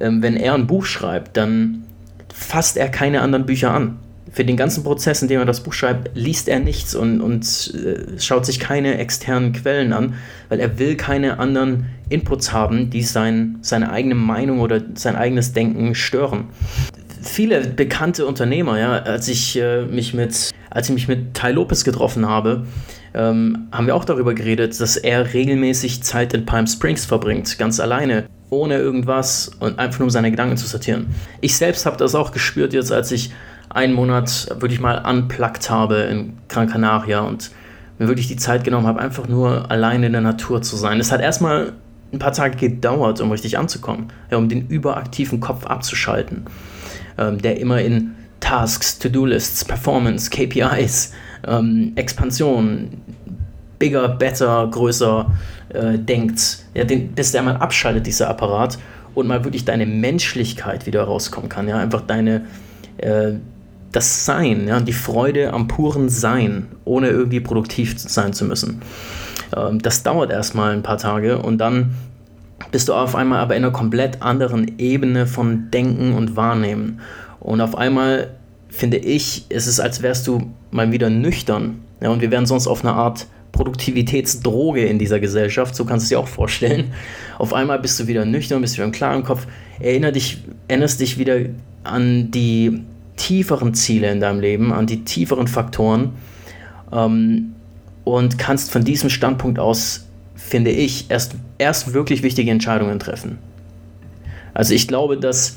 wenn 0.00 0.36
er 0.36 0.54
ein 0.54 0.66
Buch 0.66 0.84
schreibt, 0.84 1.36
dann 1.36 1.84
fasst 2.32 2.76
er 2.76 2.88
keine 2.88 3.20
anderen 3.20 3.46
Bücher 3.46 3.72
an. 3.72 3.98
Für 4.30 4.44
den 4.44 4.56
ganzen 4.56 4.84
Prozess, 4.84 5.22
in 5.22 5.28
dem 5.28 5.40
er 5.40 5.46
das 5.46 5.62
Buch 5.62 5.72
schreibt, 5.72 6.10
liest 6.14 6.48
er 6.48 6.60
nichts 6.60 6.94
und, 6.94 7.20
und 7.20 7.74
äh, 7.74 8.20
schaut 8.20 8.44
sich 8.44 8.60
keine 8.60 8.98
externen 8.98 9.52
Quellen 9.52 9.92
an, 9.92 10.14
weil 10.48 10.60
er 10.60 10.78
will 10.78 10.96
keine 10.96 11.38
anderen 11.38 11.86
Inputs 12.10 12.52
haben, 12.52 12.90
die 12.90 13.02
sein, 13.02 13.58
seine 13.62 13.90
eigene 13.90 14.14
Meinung 14.14 14.60
oder 14.60 14.82
sein 14.94 15.16
eigenes 15.16 15.54
Denken 15.54 15.94
stören. 15.94 16.44
Viele 17.22 17.60
bekannte 17.68 18.26
Unternehmer, 18.26 18.78
ja, 18.78 18.98
als 18.98 19.28
ich 19.28 19.58
äh, 19.58 19.86
mich 19.86 20.14
mit, 20.14 20.50
als 20.70 20.88
ich 20.88 20.94
mich 20.94 21.08
mit 21.08 21.34
Ty 21.34 21.52
Lopez 21.52 21.82
getroffen 21.82 22.28
habe, 22.28 22.66
ähm, 23.14 23.68
haben 23.72 23.86
wir 23.86 23.96
auch 23.96 24.04
darüber 24.04 24.34
geredet, 24.34 24.78
dass 24.78 24.96
er 24.96 25.32
regelmäßig 25.32 26.02
Zeit 26.02 26.34
in 26.34 26.44
Palm 26.44 26.66
Springs 26.66 27.06
verbringt, 27.06 27.58
ganz 27.58 27.80
alleine 27.80 28.26
ohne 28.50 28.76
irgendwas 28.76 29.50
und 29.60 29.78
einfach 29.78 30.00
nur 30.00 30.06
um 30.06 30.10
seine 30.10 30.30
Gedanken 30.30 30.56
zu 30.56 30.66
sortieren. 30.66 31.14
Ich 31.40 31.56
selbst 31.56 31.86
habe 31.86 31.96
das 31.96 32.14
auch 32.14 32.32
gespürt 32.32 32.72
jetzt, 32.72 32.92
als 32.92 33.12
ich 33.12 33.32
einen 33.70 33.92
Monat 33.92 34.48
wirklich 34.60 34.80
mal 34.80 35.04
unplugged 35.04 35.68
habe 35.70 35.96
in 35.96 36.38
Gran 36.48 36.68
Canaria 36.68 37.20
und 37.20 37.50
mir 37.98 38.08
wirklich 38.08 38.28
die 38.28 38.36
Zeit 38.36 38.64
genommen 38.64 38.86
habe, 38.86 39.00
einfach 39.00 39.28
nur 39.28 39.70
alleine 39.70 40.06
in 40.06 40.12
der 40.12 40.20
Natur 40.20 40.62
zu 40.62 40.76
sein. 40.76 41.00
Es 41.00 41.12
hat 41.12 41.20
erstmal 41.20 41.72
ein 42.12 42.18
paar 42.18 42.32
Tage 42.32 42.56
gedauert, 42.56 43.20
um 43.20 43.30
richtig 43.30 43.58
anzukommen, 43.58 44.08
ja, 44.30 44.38
um 44.38 44.48
den 44.48 44.66
überaktiven 44.68 45.40
Kopf 45.40 45.66
abzuschalten, 45.66 46.44
ähm, 47.18 47.38
der 47.42 47.60
immer 47.60 47.80
in 47.82 48.14
Tasks, 48.40 48.98
To-Do-Lists, 48.98 49.64
Performance, 49.64 50.30
KPIs, 50.30 51.12
ähm, 51.46 51.92
Expansion, 51.96 53.02
bigger, 53.78 54.08
better, 54.08 54.68
größer 54.70 55.30
äh, 55.70 55.98
denkt, 55.98 56.64
ja, 56.74 56.84
den, 56.84 57.12
bis 57.12 57.32
der 57.32 57.42
mal 57.42 57.56
abschaltet, 57.56 58.06
dieser 58.06 58.28
Apparat, 58.28 58.78
und 59.14 59.26
mal 59.26 59.44
wirklich 59.44 59.64
deine 59.64 59.86
Menschlichkeit 59.86 60.86
wieder 60.86 61.02
rauskommen 61.02 61.48
kann. 61.48 61.68
Ja, 61.68 61.78
einfach 61.78 62.02
deine, 62.02 62.46
äh, 62.98 63.32
das 63.92 64.24
Sein, 64.24 64.68
ja, 64.68 64.80
die 64.80 64.92
Freude 64.92 65.52
am 65.52 65.66
puren 65.66 66.08
Sein, 66.08 66.68
ohne 66.84 67.08
irgendwie 67.08 67.40
produktiv 67.40 67.98
sein 67.98 68.32
zu 68.32 68.44
müssen. 68.44 68.82
Ähm, 69.56 69.80
das 69.80 70.02
dauert 70.02 70.30
erstmal 70.30 70.72
ein 70.72 70.82
paar 70.82 70.98
Tage 70.98 71.38
und 71.38 71.58
dann 71.58 71.94
bist 72.70 72.88
du 72.88 72.94
auf 72.94 73.14
einmal 73.14 73.40
aber 73.40 73.56
in 73.56 73.64
einer 73.64 73.72
komplett 73.72 74.22
anderen 74.22 74.78
Ebene 74.78 75.26
von 75.26 75.70
Denken 75.70 76.14
und 76.14 76.36
Wahrnehmen. 76.36 77.00
Und 77.40 77.60
auf 77.60 77.76
einmal 77.76 78.34
finde 78.68 78.98
ich, 78.98 79.50
ist 79.50 79.66
es, 79.66 79.80
als 79.80 80.02
wärst 80.02 80.26
du 80.26 80.52
mal 80.70 80.92
wieder 80.92 81.08
nüchtern. 81.08 81.80
Ja, 82.00 82.10
und 82.10 82.20
wir 82.20 82.30
wären 82.30 82.46
sonst 82.46 82.66
auf 82.66 82.84
einer 82.84 82.94
Art 82.94 83.26
Produktivitätsdroge 83.58 84.86
in 84.86 85.00
dieser 85.00 85.18
Gesellschaft, 85.18 85.74
so 85.74 85.84
kannst 85.84 86.04
du 86.04 86.04
es 86.04 86.08
dir 86.10 86.20
auch 86.20 86.28
vorstellen. 86.28 86.92
Auf 87.38 87.52
einmal 87.52 87.80
bist 87.80 87.98
du 87.98 88.06
wieder 88.06 88.24
nüchtern, 88.24 88.60
bist 88.60 88.76
wieder 88.76 88.84
im 88.84 88.92
klaren 88.92 89.24
Kopf, 89.24 89.48
erinner 89.80 90.12
dich, 90.12 90.44
erinnerst 90.68 91.00
dich 91.00 91.18
wieder 91.18 91.40
an 91.82 92.30
die 92.30 92.84
tieferen 93.16 93.74
Ziele 93.74 94.12
in 94.12 94.20
deinem 94.20 94.38
Leben, 94.38 94.72
an 94.72 94.86
die 94.86 95.02
tieferen 95.02 95.48
Faktoren 95.48 96.12
ähm, 96.92 97.54
und 98.04 98.38
kannst 98.38 98.70
von 98.70 98.84
diesem 98.84 99.10
Standpunkt 99.10 99.58
aus, 99.58 100.06
finde 100.36 100.70
ich, 100.70 101.10
erst, 101.10 101.34
erst 101.58 101.92
wirklich 101.92 102.22
wichtige 102.22 102.52
Entscheidungen 102.52 103.00
treffen. 103.00 103.38
Also 104.54 104.72
ich 104.72 104.86
glaube, 104.86 105.16
dass 105.16 105.56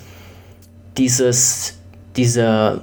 dieses, 0.97 1.77
dieser 2.15 2.81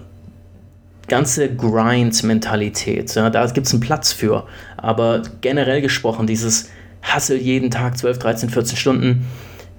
ganze 1.09 1.53
Grind-Mentalität, 1.53 3.15
ja, 3.17 3.31
da 3.31 3.47
gibt 3.47 3.67
es 3.67 3.73
einen 3.73 3.81
Platz 3.81 4.13
für. 4.13 4.47
Aber 4.78 5.23
generell 5.40 5.82
gesprochen, 5.82 6.26
dieses 6.26 6.70
Hustle 7.02 7.37
jeden 7.37 7.70
Tag 7.70 7.99
12, 7.99 8.18
13, 8.18 8.50
14 8.50 8.76
Stunden, 8.76 9.26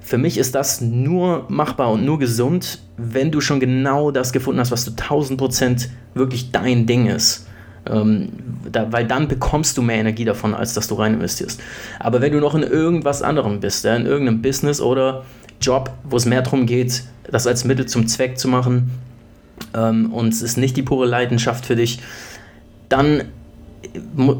für 0.01 0.17
mich 0.17 0.37
ist 0.37 0.55
das 0.55 0.81
nur 0.81 1.45
machbar 1.49 1.91
und 1.91 2.03
nur 2.03 2.19
gesund, 2.19 2.79
wenn 2.97 3.31
du 3.31 3.41
schon 3.41 3.59
genau 3.59 4.11
das 4.11 4.33
gefunden 4.33 4.59
hast, 4.59 4.71
was 4.71 4.85
du 4.85 4.91
1000% 4.91 5.87
wirklich 6.15 6.51
dein 6.51 6.85
Ding 6.85 7.07
ist. 7.07 7.47
Ähm, 7.87 8.29
da, 8.71 8.91
weil 8.91 9.05
dann 9.05 9.27
bekommst 9.27 9.77
du 9.77 9.81
mehr 9.81 9.97
Energie 9.97 10.25
davon, 10.25 10.53
als 10.53 10.73
dass 10.73 10.87
du 10.87 10.95
rein 10.95 11.13
investierst. 11.13 11.61
Aber 11.99 12.21
wenn 12.21 12.33
du 12.33 12.39
noch 12.39 12.55
in 12.55 12.63
irgendwas 12.63 13.21
anderem 13.21 13.59
bist, 13.59 13.85
ja, 13.85 13.95
in 13.95 14.05
irgendeinem 14.05 14.41
Business 14.41 14.81
oder 14.81 15.23
Job, 15.61 15.91
wo 16.03 16.17
es 16.17 16.25
mehr 16.25 16.41
darum 16.41 16.65
geht, 16.65 17.03
das 17.29 17.47
als 17.47 17.63
Mittel 17.63 17.85
zum 17.85 18.07
Zweck 18.07 18.37
zu 18.37 18.47
machen, 18.47 18.91
ähm, 19.75 20.11
und 20.11 20.33
es 20.33 20.41
ist 20.41 20.57
nicht 20.57 20.75
die 20.77 20.83
pure 20.83 21.05
Leidenschaft 21.07 21.65
für 21.65 21.75
dich, 21.75 21.99
dann 22.89 23.25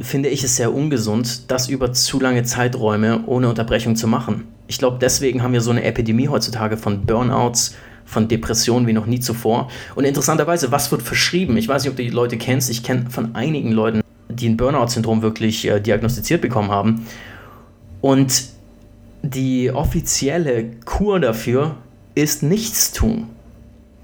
finde 0.01 0.29
ich 0.29 0.43
es 0.43 0.55
sehr 0.55 0.73
ungesund, 0.73 1.49
das 1.49 1.69
über 1.69 1.93
zu 1.93 2.19
lange 2.19 2.43
Zeiträume 2.43 3.23
ohne 3.25 3.49
Unterbrechung 3.49 3.95
zu 3.95 4.07
machen. 4.07 4.47
Ich 4.67 4.77
glaube, 4.77 4.97
deswegen 4.99 5.41
haben 5.41 5.53
wir 5.53 5.61
so 5.61 5.71
eine 5.71 5.83
Epidemie 5.83 6.27
heutzutage 6.27 6.77
von 6.77 7.05
Burnouts, 7.05 7.75
von 8.05 8.27
Depressionen 8.27 8.87
wie 8.87 8.93
noch 8.93 9.05
nie 9.05 9.19
zuvor. 9.19 9.69
Und 9.95 10.03
interessanterweise, 10.03 10.71
was 10.71 10.91
wird 10.91 11.01
verschrieben? 11.01 11.57
Ich 11.57 11.67
weiß 11.67 11.83
nicht, 11.83 11.91
ob 11.91 11.97
du 11.97 12.03
die 12.03 12.09
Leute 12.09 12.37
kennst. 12.37 12.69
Ich 12.69 12.83
kenne 12.83 13.09
von 13.09 13.35
einigen 13.35 13.71
Leuten, 13.71 14.01
die 14.29 14.49
ein 14.49 14.57
Burnout-Syndrom 14.57 15.21
wirklich 15.21 15.67
äh, 15.67 15.79
diagnostiziert 15.79 16.41
bekommen 16.41 16.71
haben. 16.71 17.05
Und 18.01 18.43
die 19.21 19.71
offizielle 19.71 20.71
Kur 20.85 21.19
dafür 21.19 21.75
ist 22.15 22.43
Nichtstun. 22.43 23.27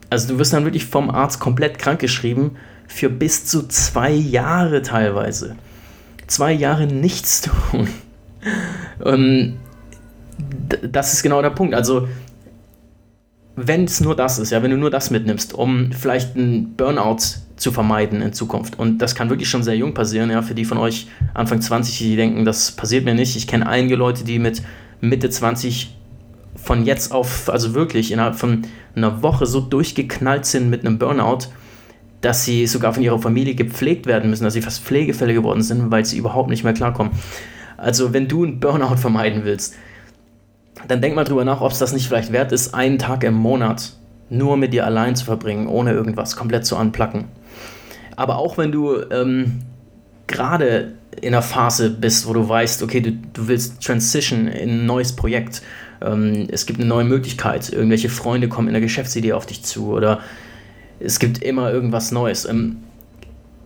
Also 0.10 0.30
du 0.30 0.40
wirst 0.40 0.54
dann 0.54 0.66
wirklich 0.66 0.86
vom 0.86 1.10
Arzt 1.10 1.40
komplett 1.40 1.80
krankgeschrieben 1.80 2.58
für 2.88 3.10
bis 3.10 3.46
zu 3.46 3.68
zwei 3.68 4.12
Jahre 4.12 4.82
teilweise. 4.82 5.56
Zwei 6.28 6.54
Jahre 6.54 6.88
nichts 6.88 7.42
tun. 7.72 7.88
Und 9.00 9.58
das 10.82 11.14
ist 11.14 11.24
genau 11.24 11.42
der 11.42 11.50
Punkt. 11.52 11.74
Also 11.74 12.08
wenn 13.56 13.86
es 13.86 14.02
nur 14.02 14.16
das 14.16 14.38
ist, 14.40 14.52
ja, 14.52 14.62
wenn 14.62 14.72
du 14.72 14.78
nur 14.78 14.90
das 14.90 15.12
mitnimmst, 15.12 15.54
um 15.54 15.92
vielleicht 15.92 16.36
einen 16.36 16.76
Burnout 16.76 17.18
zu 17.56 17.72
vermeiden 17.72 18.22
in 18.22 18.34
Zukunft. 18.34 18.78
Und 18.78 18.98
das 18.98 19.16
kann 19.16 19.30
wirklich 19.30 19.50
schon 19.50 19.64
sehr 19.64 19.78
jung 19.78 19.94
passieren, 19.94 20.30
ja, 20.30 20.42
für 20.42 20.56
die 20.56 20.66
von 20.66 20.78
euch 20.78 21.08
Anfang 21.34 21.62
20, 21.62 21.98
die 21.98 22.16
denken, 22.18 22.44
das 22.44 22.74
passiert 22.74 23.06
mir 23.06 23.16
nicht. 23.16 23.38
Ich 23.38 23.48
kenne 23.48 23.68
einige 23.68 23.96
Leute, 23.96 24.26
die 24.26 24.40
mit 24.40 24.62
Mitte 25.00 25.30
20 25.30 25.96
von 26.56 26.86
jetzt 26.86 27.12
auf, 27.12 27.50
also 27.50 27.74
wirklich 27.74 28.12
innerhalb 28.12 28.36
von 28.36 28.64
einer 28.96 29.22
Woche 29.22 29.46
so 29.46 29.62
durchgeknallt 29.62 30.46
sind 30.46 30.70
mit 30.70 30.86
einem 30.86 30.98
Burnout, 30.98 31.48
dass 32.26 32.44
sie 32.44 32.66
sogar 32.66 32.92
von 32.92 33.04
ihrer 33.04 33.20
Familie 33.20 33.54
gepflegt 33.54 34.08
werden 34.08 34.32
müssen, 34.32 34.46
dass 34.46 34.54
sie 34.54 34.64
fast 34.64 34.84
Pflegefälle 34.84 35.36
geworden 35.36 35.62
sind, 35.62 35.92
weil 35.92 36.06
sie 36.06 36.18
überhaupt 36.18 36.50
nicht 36.50 36.64
mehr 36.64 36.74
klarkommen. 36.74 37.14
Also 37.78 38.14
wenn 38.14 38.28
du 38.28 38.44
einen 38.44 38.60
Burnout 38.60 38.98
vermeiden 38.98 39.46
willst, 39.46 39.76
dann 40.88 41.02
denk 41.02 41.14
mal 41.14 41.24
drüber 41.24 41.46
nach, 41.46 41.62
ob 41.62 41.72
es 41.72 41.78
das 41.78 41.94
nicht 41.94 42.08
vielleicht 42.08 42.32
wert 42.32 42.52
ist, 42.52 42.74
einen 42.74 42.98
Tag 42.98 43.24
im 43.24 43.36
Monat 43.36 43.94
nur 44.32 44.58
mit 44.58 44.74
dir 44.74 44.88
allein 44.88 45.16
zu 45.16 45.24
verbringen, 45.24 45.68
ohne 45.68 45.92
irgendwas 45.92 46.36
komplett 46.36 46.66
zu 46.66 46.78
anplacken. 46.78 47.26
Aber 48.16 48.38
auch 48.40 48.58
wenn 48.58 48.72
du 48.72 49.02
ähm, 49.12 49.62
gerade 50.26 50.94
in 51.22 51.28
einer 51.28 51.44
Phase 51.44 51.92
bist, 51.92 52.28
wo 52.28 52.34
du 52.34 52.50
weißt, 52.50 52.82
okay, 52.82 53.02
du, 53.02 53.12
du 53.12 53.48
willst 53.48 53.84
Transition 53.84 54.48
in 54.48 54.70
ein 54.70 54.86
neues 54.88 55.16
Projekt, 55.16 55.62
ähm, 56.02 56.48
es 56.50 56.66
gibt 56.66 56.80
eine 56.80 56.90
neue 56.90 57.06
Möglichkeit, 57.06 57.72
irgendwelche 57.72 58.10
Freunde 58.10 58.50
kommen 58.50 58.68
in 58.68 58.74
der 58.74 58.82
Geschäftsidee 58.82 59.34
auf 59.34 59.46
dich 59.46 59.64
zu 59.64 59.92
oder 59.92 60.22
es 61.00 61.20
gibt 61.20 61.44
immer 61.44 61.72
irgendwas 61.72 62.12
Neues. 62.12 62.46
Ähm, 62.46 62.78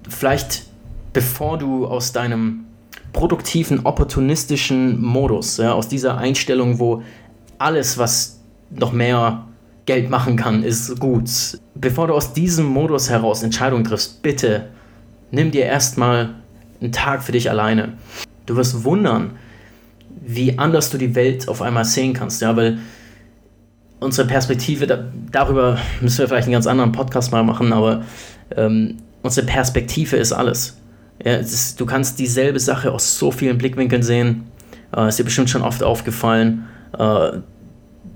vielleicht 0.08 0.65
bevor 1.13 1.58
du 1.58 1.86
aus 1.88 2.12
deinem 2.12 2.65
produktiven, 3.13 3.86
opportunistischen 3.86 5.02
Modus, 5.02 5.58
ja, 5.58 5.74
aus 5.74 5.88
dieser 5.88 6.18
Einstellung, 6.18 6.80
wo 6.80 7.04
alles, 7.58 7.98
was 7.98 8.39
noch 8.70 8.92
mehr 8.92 9.46
Geld 9.86 10.10
machen 10.10 10.36
kann, 10.36 10.63
ist 10.63 11.00
gut. 11.00 11.30
Bevor 11.74 12.08
du 12.08 12.13
aus 12.13 12.34
diesem 12.34 12.65
Modus 12.65 13.10
heraus 13.10 13.42
Entscheidungen 13.42 13.84
triffst, 13.84 14.22
bitte 14.22 14.70
nimm 15.32 15.52
dir 15.52 15.65
erstmal 15.65 16.36
einen 16.80 16.92
Tag 16.92 17.24
für 17.24 17.32
dich 17.32 17.50
alleine. 17.50 17.94
Du 18.46 18.56
wirst 18.56 18.84
wundern, 18.84 19.32
wie 20.22 20.58
anders 20.58 20.92
du 20.92 20.98
die 20.98 21.15
Welt 21.15 21.48
auf 21.48 21.62
einmal 21.62 21.86
sehen 21.86 22.13
kannst, 22.13 22.42
ja, 22.42 22.56
weil 22.56 22.80
unsere 24.00 24.28
Perspektive, 24.28 24.88
da, 24.88 25.04
darüber 25.32 25.78
müssen 26.02 26.20
wir 26.20 26.28
vielleicht 26.28 26.46
einen 26.46 26.54
ganz 26.54 26.68
anderen 26.68 26.92
Podcast 26.92 27.32
mal 27.32 27.44
machen, 27.44 27.74
aber 27.74 28.04
ähm, 28.56 28.98
unsere 29.22 29.46
Perspektive 29.46 30.18
ist 30.18 30.32
alles. 30.32 30.78
Ja, 31.24 31.36
ist, 31.36 31.80
du 31.80 31.86
kannst 31.86 32.20
dieselbe 32.20 32.60
Sache 32.60 32.92
aus 32.92 33.18
so 33.18 33.32
vielen 33.32 33.58
Blickwinkeln 33.58 34.04
sehen. 34.04 34.46
Äh, 34.96 35.10
ist 35.10 35.20
dir 35.20 35.26
bestimmt 35.26 35.50
schon 35.50 35.62
oft 35.62 35.84
aufgefallen. 35.84 36.68
Äh, 36.98 37.40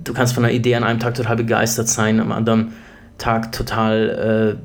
du 0.04 0.14
kannst 0.14 0.34
von 0.34 0.46
einer 0.46 0.54
Idee 0.54 0.76
an 0.76 0.84
einem 0.84 1.00
Tag 1.00 1.16
total 1.16 1.36
begeistert 1.36 1.90
sein, 1.90 2.20
am 2.20 2.32
anderen 2.32 2.74
Tag 3.18 3.52
total 3.52 4.58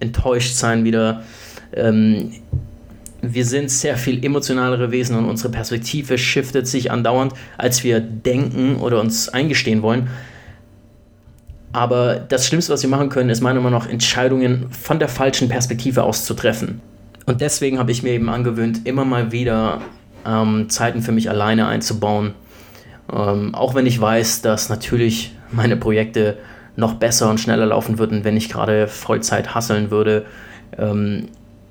äh, 0.00 0.02
enttäuscht 0.02 0.54
sein 0.54 0.84
wieder. 0.84 1.22
Ähm, 1.72 2.32
wir 3.20 3.44
sind 3.44 3.70
sehr 3.70 3.96
viel 3.96 4.24
emotionalere 4.24 4.90
Wesen 4.90 5.16
und 5.16 5.24
unsere 5.24 5.50
Perspektive 5.50 6.18
shiftet 6.18 6.66
sich 6.68 6.90
andauernd, 6.90 7.32
als 7.56 7.82
wir 7.82 8.00
denken 8.00 8.76
oder 8.76 9.00
uns 9.00 9.28
eingestehen 9.30 9.82
wollen. 9.82 10.08
Aber 11.74 12.20
das 12.20 12.46
Schlimmste, 12.46 12.72
was 12.72 12.82
wir 12.82 12.88
machen 12.88 13.08
können, 13.08 13.30
ist 13.30 13.40
meiner 13.40 13.60
Meinung 13.60 13.80
nach 13.80 13.88
Entscheidungen 13.88 14.70
von 14.70 15.00
der 15.00 15.08
falschen 15.08 15.48
Perspektive 15.48 16.04
aus 16.04 16.24
zu 16.24 16.34
treffen. 16.34 16.80
Und 17.26 17.40
deswegen 17.40 17.80
habe 17.80 17.90
ich 17.90 18.04
mir 18.04 18.10
eben 18.10 18.28
angewöhnt, 18.28 18.86
immer 18.86 19.04
mal 19.04 19.32
wieder 19.32 19.80
ähm, 20.24 20.70
Zeiten 20.70 21.02
für 21.02 21.10
mich 21.10 21.28
alleine 21.28 21.66
einzubauen. 21.66 22.34
Ähm, 23.12 23.56
auch 23.56 23.74
wenn 23.74 23.86
ich 23.86 24.00
weiß, 24.00 24.42
dass 24.42 24.68
natürlich 24.68 25.34
meine 25.50 25.76
Projekte 25.76 26.38
noch 26.76 26.94
besser 26.94 27.28
und 27.28 27.40
schneller 27.40 27.66
laufen 27.66 27.98
würden, 27.98 28.22
wenn 28.22 28.36
ich 28.36 28.48
gerade 28.48 28.86
Vollzeit 28.86 29.56
hasseln 29.56 29.90
würde. 29.90 30.26
Ähm, 30.78 31.26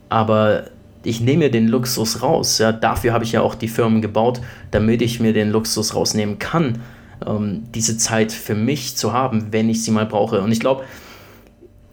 aber 0.09 0.65
ich 1.03 1.21
nehme 1.21 1.45
mir 1.45 1.51
den 1.51 1.69
Luxus 1.69 2.21
raus. 2.21 2.57
Ja, 2.57 2.73
dafür 2.73 3.13
habe 3.13 3.23
ich 3.23 3.31
ja 3.31 3.39
auch 3.39 3.55
die 3.55 3.69
Firmen 3.69 4.01
gebaut, 4.01 4.41
damit 4.71 5.01
ich 5.01 5.21
mir 5.21 5.31
den 5.31 5.49
Luxus 5.49 5.95
rausnehmen 5.95 6.39
kann, 6.39 6.81
ähm, 7.27 7.63
diese 7.73 7.97
Zeit 7.97 8.31
für 8.31 8.55
mich 8.55 8.95
zu 8.95 9.13
haben, 9.13 9.47
wenn 9.51 9.69
ich 9.69 9.83
sie 9.83 9.91
mal 9.91 10.05
brauche. 10.05 10.41
Und 10.41 10.51
ich 10.51 10.59
glaube, 10.59 10.83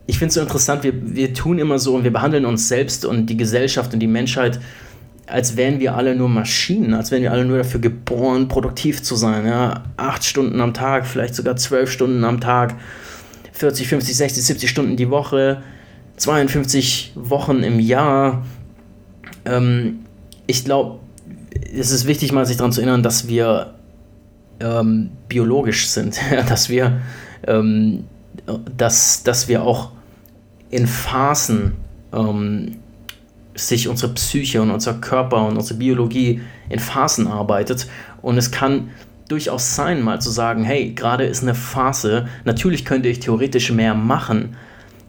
ich 0.06 0.18
finde 0.18 0.28
es 0.28 0.34
so 0.34 0.40
interessant, 0.40 0.82
wir, 0.82 0.92
wir 0.94 1.34
tun 1.34 1.58
immer 1.58 1.78
so 1.78 1.94
und 1.94 2.04
wir 2.04 2.12
behandeln 2.12 2.44
uns 2.44 2.68
selbst 2.68 3.04
und 3.04 3.26
die 3.26 3.36
Gesellschaft 3.36 3.94
und 3.94 4.00
die 4.00 4.06
Menschheit, 4.06 4.60
als 5.26 5.56
wären 5.56 5.78
wir 5.78 5.94
alle 5.94 6.16
nur 6.16 6.28
Maschinen, 6.28 6.94
als 6.94 7.10
wären 7.10 7.22
wir 7.22 7.32
alle 7.32 7.44
nur 7.44 7.58
dafür 7.58 7.80
geboren, 7.80 8.48
produktiv 8.48 9.02
zu 9.02 9.14
sein. 9.14 9.46
Ja? 9.46 9.84
Acht 9.96 10.24
Stunden 10.24 10.60
am 10.60 10.74
Tag, 10.74 11.06
vielleicht 11.06 11.34
sogar 11.34 11.56
zwölf 11.56 11.90
Stunden 11.90 12.24
am 12.24 12.40
Tag, 12.40 12.74
40, 13.52 13.86
50, 13.86 14.16
60, 14.16 14.44
70 14.44 14.70
Stunden 14.70 14.96
die 14.96 15.10
Woche, 15.10 15.62
52 16.16 17.12
Wochen 17.14 17.62
im 17.62 17.78
Jahr, 17.78 18.44
ähm, 19.44 20.00
ich 20.46 20.64
glaube, 20.64 20.98
es 21.72 21.90
ist 21.90 22.06
wichtig, 22.06 22.32
mal 22.32 22.46
sich 22.46 22.56
daran 22.56 22.72
zu 22.72 22.80
erinnern, 22.80 23.02
dass 23.02 23.28
wir 23.28 23.74
ähm, 24.60 25.10
biologisch 25.28 25.88
sind, 25.88 26.20
dass 26.48 26.68
wir, 26.68 27.00
ähm, 27.46 28.04
dass, 28.76 29.22
dass 29.22 29.48
wir 29.48 29.62
auch 29.62 29.90
in 30.70 30.86
Phasen 30.86 31.72
ähm, 32.12 32.76
sich 33.54 33.88
unsere 33.88 34.12
Psyche 34.14 34.62
und 34.62 34.70
unser 34.70 34.94
Körper 34.94 35.46
und 35.46 35.56
unsere 35.56 35.78
Biologie 35.78 36.40
in 36.68 36.78
Phasen 36.78 37.26
arbeitet. 37.26 37.88
Und 38.22 38.38
es 38.38 38.50
kann 38.50 38.90
durchaus 39.28 39.76
sein, 39.76 40.02
mal 40.02 40.20
zu 40.20 40.30
sagen, 40.30 40.64
hey, 40.64 40.92
gerade 40.92 41.24
ist 41.24 41.42
eine 41.42 41.54
Phase, 41.54 42.26
natürlich 42.44 42.84
könnte 42.84 43.08
ich 43.08 43.20
theoretisch 43.20 43.70
mehr 43.70 43.94
machen, 43.94 44.56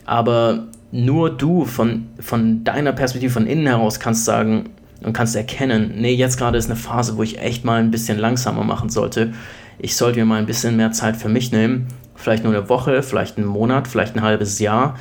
aber 0.05 0.67
nur 0.91 1.29
du 1.29 1.65
von, 1.65 2.07
von 2.19 2.63
deiner 2.63 2.91
Perspektive 2.91 3.31
von 3.31 3.47
innen 3.47 3.65
heraus 3.65 3.99
kannst 3.99 4.25
sagen 4.25 4.69
und 5.03 5.13
kannst 5.13 5.35
erkennen, 5.35 5.93
nee, 5.97 6.13
jetzt 6.13 6.37
gerade 6.37 6.57
ist 6.57 6.69
eine 6.69 6.75
Phase, 6.75 7.17
wo 7.17 7.23
ich 7.23 7.39
echt 7.39 7.65
mal 7.65 7.79
ein 7.79 7.91
bisschen 7.91 8.17
langsamer 8.17 8.63
machen 8.63 8.89
sollte. 8.89 9.33
Ich 9.79 9.95
sollte 9.95 10.19
mir 10.19 10.25
mal 10.25 10.39
ein 10.39 10.45
bisschen 10.45 10.77
mehr 10.77 10.91
Zeit 10.91 11.17
für 11.17 11.29
mich 11.29 11.51
nehmen. 11.51 11.87
Vielleicht 12.15 12.43
nur 12.43 12.53
eine 12.53 12.69
Woche, 12.69 13.01
vielleicht 13.01 13.37
einen 13.37 13.47
Monat, 13.47 13.87
vielleicht 13.87 14.15
ein 14.15 14.21
halbes 14.21 14.59
Jahr, 14.59 14.97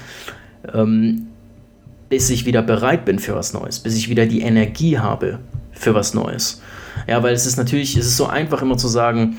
ähm, 0.73 1.27
bis 2.09 2.31
ich 2.31 2.47
wieder 2.47 2.63
bereit 2.63 3.05
bin 3.05 3.19
für 3.19 3.35
was 3.35 3.53
Neues, 3.53 3.79
bis 3.79 3.95
ich 3.97 4.09
wieder 4.09 4.27
die 4.27 4.41
Energie 4.41 4.99
habe 4.99 5.39
für 5.73 5.95
was 5.95 6.15
Neues. 6.15 6.63
Ja, 7.07 7.23
weil 7.23 7.35
es 7.35 7.47
ist 7.47 7.57
natürlich, 7.57 7.97
es 7.97 8.07
ist 8.07 8.17
so 8.17 8.27
einfach 8.27 8.63
immer 8.63 8.79
zu 8.79 8.89
sagen, 8.89 9.37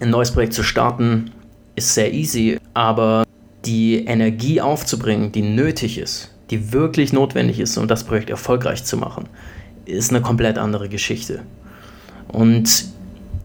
ein 0.00 0.10
neues 0.10 0.30
Projekt 0.30 0.52
zu 0.52 0.62
starten, 0.62 1.30
ist 1.76 1.94
sehr 1.94 2.12
easy, 2.12 2.58
aber 2.74 3.24
die 3.64 4.04
Energie 4.04 4.60
aufzubringen, 4.60 5.32
die 5.32 5.42
nötig 5.42 5.98
ist, 5.98 6.34
die 6.50 6.72
wirklich 6.72 7.12
notwendig 7.12 7.60
ist, 7.60 7.76
um 7.76 7.88
das 7.88 8.04
Projekt 8.04 8.30
erfolgreich 8.30 8.84
zu 8.84 8.96
machen, 8.96 9.28
ist 9.84 10.10
eine 10.10 10.20
komplett 10.20 10.58
andere 10.58 10.88
Geschichte. 10.88 11.42
Und 12.28 12.86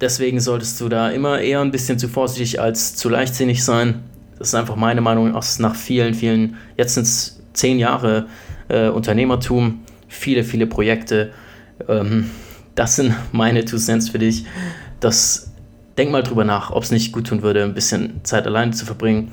deswegen 0.02 0.40
solltest 0.40 0.80
du 0.82 0.90
da 0.90 1.10
immer 1.10 1.40
eher 1.40 1.62
ein 1.62 1.72
bisschen 1.72 2.00
zu 2.00 2.08
vorsichtig 2.08 2.62
als 2.62 2.96
zu 2.96 3.10
leichtsinnig 3.10 3.64
sein. 3.64 4.04
Das 4.38 4.50
ist 4.50 4.56
einfach 4.56 4.76
meine 4.76 5.02
Meinung 5.02 5.36
aus 5.36 5.60
nach 5.60 5.76
vielen, 5.76 6.14
vielen, 6.14 6.56
jetzt 6.78 6.94
sind 6.94 7.04
es 7.04 7.42
zehn 7.54 7.78
Jahre 7.78 8.28
äh, 8.70 8.88
Unternehmertum, 8.88 9.82
viele, 10.08 10.44
viele 10.44 10.66
Projekte. 10.66 11.32
Ähm, 11.88 12.30
das 12.76 12.96
sind 12.96 13.14
meine 13.32 13.66
Two 13.66 13.78
Cents 13.78 14.10
für 14.10 14.20
dich. 14.20 14.46
Das, 15.00 15.52
denk 15.98 16.12
mal 16.12 16.24
drüber 16.24 16.46
nach, 16.46 16.72
ob 16.72 16.84
es 16.84 16.92
nicht 16.92 17.12
gut 17.12 17.28
tun 17.28 17.42
würde, 17.42 17.64
ein 17.64 17.74
bisschen 17.74 18.22
Zeit 18.24 18.48
alleine 18.48 18.72
zu 18.72 18.86
verbringen 18.86 19.32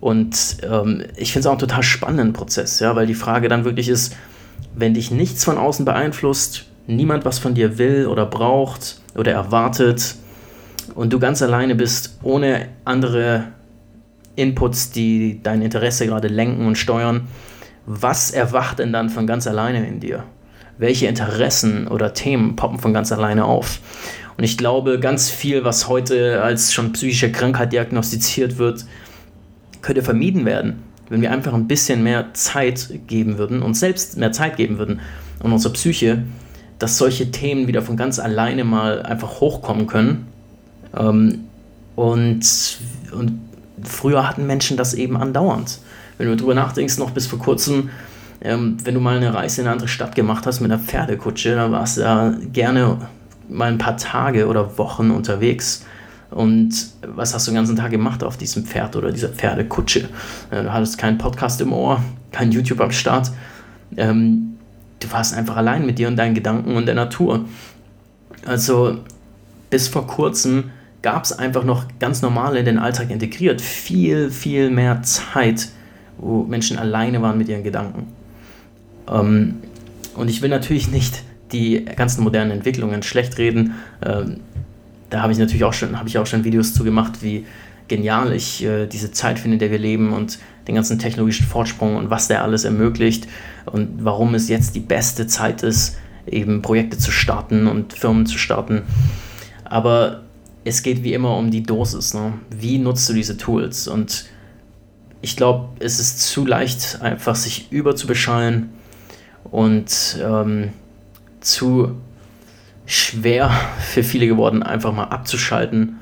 und 0.00 0.58
ähm, 0.62 1.04
ich 1.16 1.32
finde 1.32 1.40
es 1.40 1.46
auch 1.46 1.52
einen 1.52 1.60
total 1.60 1.82
spannenden 1.82 2.32
Prozess, 2.32 2.78
ja, 2.80 2.94
weil 2.94 3.06
die 3.06 3.14
Frage 3.14 3.48
dann 3.48 3.64
wirklich 3.64 3.88
ist, 3.88 4.14
wenn 4.74 4.94
dich 4.94 5.10
nichts 5.10 5.44
von 5.44 5.58
außen 5.58 5.84
beeinflusst, 5.84 6.66
niemand 6.86 7.24
was 7.24 7.38
von 7.38 7.54
dir 7.54 7.78
will 7.78 8.06
oder 8.06 8.26
braucht 8.26 9.00
oder 9.14 9.32
erwartet 9.32 10.16
und 10.94 11.12
du 11.12 11.18
ganz 11.18 11.42
alleine 11.42 11.74
bist, 11.74 12.18
ohne 12.22 12.68
andere 12.84 13.44
Inputs, 14.36 14.90
die 14.90 15.40
dein 15.42 15.62
Interesse 15.62 16.06
gerade 16.06 16.28
lenken 16.28 16.66
und 16.66 16.78
steuern, 16.78 17.28
was 17.86 18.30
erwacht 18.30 18.78
denn 18.78 18.92
dann 18.92 19.10
von 19.10 19.26
ganz 19.26 19.46
alleine 19.46 19.86
in 19.86 20.00
dir? 20.00 20.24
Welche 20.78 21.06
Interessen 21.06 21.88
oder 21.88 22.14
Themen 22.14 22.54
poppen 22.54 22.78
von 22.78 22.94
ganz 22.94 23.10
alleine 23.10 23.44
auf? 23.44 23.80
Und 24.36 24.44
ich 24.44 24.56
glaube, 24.56 25.00
ganz 25.00 25.30
viel, 25.30 25.64
was 25.64 25.88
heute 25.88 26.42
als 26.42 26.72
schon 26.72 26.92
psychische 26.92 27.32
Krankheit 27.32 27.72
diagnostiziert 27.72 28.58
wird, 28.58 28.84
könnte 29.82 30.02
vermieden 30.02 30.44
werden, 30.44 30.84
wenn 31.08 31.20
wir 31.20 31.32
einfach 31.32 31.54
ein 31.54 31.68
bisschen 31.68 32.02
mehr 32.02 32.34
Zeit 32.34 32.90
geben 33.06 33.38
würden, 33.38 33.62
uns 33.62 33.80
selbst 33.80 34.16
mehr 34.16 34.32
Zeit 34.32 34.56
geben 34.56 34.78
würden 34.78 35.00
und 35.42 35.52
unserer 35.52 35.72
Psyche, 35.72 36.24
dass 36.78 36.98
solche 36.98 37.30
Themen 37.30 37.66
wieder 37.66 37.82
von 37.82 37.96
ganz 37.96 38.18
alleine 38.18 38.64
mal 38.64 39.02
einfach 39.02 39.40
hochkommen 39.40 39.86
können. 39.86 40.26
Ähm, 40.96 41.44
und, 41.96 42.78
und 43.12 43.40
früher 43.82 44.28
hatten 44.28 44.46
Menschen 44.46 44.76
das 44.76 44.94
eben 44.94 45.16
andauernd. 45.16 45.80
Wenn 46.18 46.28
du 46.28 46.36
darüber 46.36 46.54
nachdenkst, 46.54 46.98
noch 46.98 47.10
bis 47.10 47.26
vor 47.26 47.38
kurzem, 47.38 47.90
ähm, 48.40 48.76
wenn 48.84 48.94
du 48.94 49.00
mal 49.00 49.16
eine 49.16 49.34
Reise 49.34 49.62
in 49.62 49.66
eine 49.66 49.72
andere 49.72 49.88
Stadt 49.88 50.14
gemacht 50.14 50.46
hast 50.46 50.60
mit 50.60 50.70
einer 50.70 50.80
Pferdekutsche, 50.80 51.54
dann 51.54 51.72
warst 51.72 51.96
du 51.96 52.02
da 52.02 52.34
gerne 52.52 52.98
mal 53.48 53.68
ein 53.68 53.78
paar 53.78 53.96
Tage 53.96 54.46
oder 54.46 54.78
Wochen 54.78 55.10
unterwegs. 55.10 55.84
Und 56.30 56.74
was 57.02 57.34
hast 57.34 57.46
du 57.46 57.50
den 57.50 57.56
ganzen 57.56 57.76
Tag 57.76 57.90
gemacht 57.90 58.22
auf 58.22 58.36
diesem 58.36 58.64
Pferd 58.64 58.96
oder 58.96 59.12
dieser 59.12 59.30
Pferdekutsche? 59.30 60.08
Äh, 60.50 60.62
du 60.62 60.72
hattest 60.72 60.98
keinen 60.98 61.18
Podcast 61.18 61.60
im 61.60 61.72
Ohr, 61.72 62.02
kein 62.32 62.52
YouTube 62.52 62.80
am 62.80 62.92
Start. 62.92 63.30
Ähm, 63.96 64.56
du 65.00 65.10
warst 65.10 65.34
einfach 65.34 65.56
allein 65.56 65.86
mit 65.86 65.98
dir 65.98 66.08
und 66.08 66.16
deinen 66.16 66.34
Gedanken 66.34 66.76
und 66.76 66.86
der 66.86 66.94
Natur. 66.94 67.46
Also 68.44 68.98
bis 69.70 69.88
vor 69.88 70.06
kurzem 70.06 70.70
gab 71.02 71.24
es 71.24 71.32
einfach 71.32 71.64
noch 71.64 71.86
ganz 71.98 72.22
normal 72.22 72.56
in 72.56 72.64
den 72.64 72.78
Alltag 72.78 73.10
integriert 73.10 73.60
viel, 73.60 74.30
viel 74.30 74.70
mehr 74.70 75.02
Zeit, 75.02 75.68
wo 76.18 76.42
Menschen 76.42 76.78
alleine 76.78 77.22
waren 77.22 77.38
mit 77.38 77.48
ihren 77.48 77.62
Gedanken. 77.62 78.08
Ähm, 79.10 79.56
und 80.14 80.28
ich 80.28 80.42
will 80.42 80.50
natürlich 80.50 80.90
nicht 80.90 81.22
die 81.52 81.84
ganzen 81.84 82.24
modernen 82.24 82.50
Entwicklungen 82.50 83.02
schlecht 83.02 83.38
reden. 83.38 83.74
Ähm, 84.04 84.40
da 85.10 85.22
habe 85.22 85.32
ich 85.32 85.38
natürlich 85.38 85.64
auch 85.64 85.72
schon, 85.72 85.98
habe 85.98 86.08
ich 86.08 86.18
auch 86.18 86.26
schon 86.26 86.44
Videos 86.44 86.74
zu 86.74 86.84
gemacht, 86.84 87.22
wie 87.22 87.46
genial 87.88 88.32
ich 88.32 88.62
äh, 88.64 88.86
diese 88.86 89.10
Zeit 89.10 89.38
finde, 89.38 89.54
in 89.54 89.58
der 89.58 89.70
wir 89.70 89.78
leben 89.78 90.12
und 90.12 90.38
den 90.66 90.74
ganzen 90.74 90.98
technologischen 90.98 91.46
Fortsprung 91.46 91.96
und 91.96 92.10
was 92.10 92.28
der 92.28 92.42
alles 92.42 92.64
ermöglicht 92.64 93.26
und 93.64 94.04
warum 94.04 94.34
es 94.34 94.48
jetzt 94.48 94.74
die 94.74 94.80
beste 94.80 95.26
Zeit 95.26 95.62
ist, 95.62 95.96
eben 96.26 96.60
Projekte 96.60 96.98
zu 96.98 97.10
starten 97.10 97.66
und 97.66 97.94
Firmen 97.94 98.26
zu 98.26 98.36
starten. 98.36 98.82
Aber 99.64 100.24
es 100.64 100.82
geht 100.82 101.02
wie 101.02 101.14
immer 101.14 101.36
um 101.36 101.50
die 101.50 101.62
Dosis. 101.62 102.12
Ne? 102.12 102.34
Wie 102.50 102.78
nutzt 102.78 103.08
du 103.08 103.14
diese 103.14 103.38
Tools? 103.38 103.88
Und 103.88 104.26
ich 105.22 105.36
glaube, 105.36 105.70
es 105.78 105.98
ist 105.98 106.20
zu 106.20 106.46
leicht, 106.46 107.00
einfach 107.00 107.34
sich 107.34 107.72
überzubeschallen 107.72 108.70
und 109.50 110.18
ähm, 110.22 110.70
zu 111.40 111.96
schwer 112.88 113.50
für 113.80 114.02
viele 114.02 114.26
geworden, 114.26 114.62
einfach 114.62 114.94
mal 114.94 115.04
abzuschalten 115.04 115.98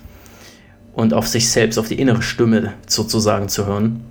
und 0.94 1.12
auf 1.12 1.26
sich 1.26 1.50
selbst, 1.50 1.78
auf 1.78 1.88
die 1.88 1.98
innere 1.98 2.22
Stimme 2.22 2.74
sozusagen 2.86 3.48
zu 3.48 3.66
hören. 3.66 4.04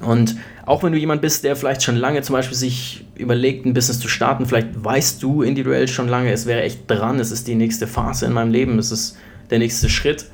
Und 0.00 0.36
auch 0.64 0.84
wenn 0.84 0.92
du 0.92 0.98
jemand 0.98 1.20
bist, 1.20 1.42
der 1.42 1.56
vielleicht 1.56 1.82
schon 1.82 1.96
lange 1.96 2.22
zum 2.22 2.34
Beispiel 2.34 2.56
sich 2.56 3.04
überlegt, 3.16 3.66
ein 3.66 3.74
Business 3.74 3.98
zu 3.98 4.06
starten, 4.06 4.46
vielleicht 4.46 4.68
weißt 4.82 5.20
du 5.20 5.42
individuell 5.42 5.88
schon 5.88 6.08
lange, 6.08 6.32
es 6.32 6.46
wäre 6.46 6.62
echt 6.62 6.88
dran, 6.88 7.18
es 7.18 7.32
ist 7.32 7.48
die 7.48 7.56
nächste 7.56 7.88
Phase 7.88 8.24
in 8.24 8.32
meinem 8.32 8.52
Leben, 8.52 8.78
es 8.78 8.92
ist 8.92 9.18
der 9.50 9.58
nächste 9.58 9.90
Schritt, 9.90 10.26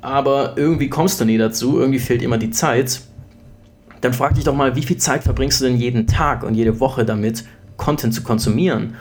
aber 0.00 0.54
irgendwie 0.56 0.88
kommst 0.88 1.20
du 1.20 1.26
nie 1.26 1.36
dazu, 1.36 1.78
irgendwie 1.78 1.98
fehlt 1.98 2.22
immer 2.22 2.38
die 2.38 2.50
Zeit, 2.50 3.02
dann 4.00 4.14
frag 4.14 4.36
dich 4.36 4.44
doch 4.44 4.54
mal, 4.54 4.74
wie 4.74 4.82
viel 4.82 4.96
Zeit 4.96 5.22
verbringst 5.22 5.60
du 5.60 5.66
denn 5.66 5.76
jeden 5.76 6.06
Tag 6.06 6.44
und 6.44 6.54
jede 6.54 6.80
Woche 6.80 7.04
damit, 7.04 7.44
Content 7.76 8.14
zu 8.14 8.22
konsumieren? 8.22 8.94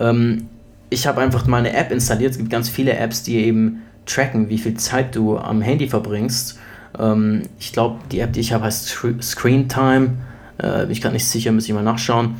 Ähm, 0.00 0.48
ich 0.90 1.06
habe 1.06 1.20
einfach 1.20 1.46
mal 1.46 1.58
eine 1.58 1.72
App 1.74 1.90
installiert. 1.90 2.32
Es 2.32 2.38
gibt 2.38 2.50
ganz 2.50 2.68
viele 2.68 2.96
Apps, 2.96 3.22
die 3.22 3.36
eben 3.36 3.82
tracken, 4.06 4.48
wie 4.48 4.58
viel 4.58 4.74
Zeit 4.74 5.14
du 5.16 5.36
am 5.36 5.60
Handy 5.60 5.88
verbringst. 5.88 6.58
Ähm, 6.98 7.42
ich 7.58 7.72
glaube, 7.72 8.00
die 8.12 8.20
App, 8.20 8.32
die 8.32 8.40
ich 8.40 8.52
habe, 8.52 8.64
heißt 8.64 8.96
Screen 9.22 9.68
Time. 9.68 10.18
Äh, 10.58 10.82
bin 10.82 10.90
ich 10.90 11.00
gerade 11.00 11.14
nicht 11.14 11.26
sicher, 11.26 11.52
muss 11.52 11.66
ich 11.66 11.74
mal 11.74 11.82
nachschauen. 11.82 12.36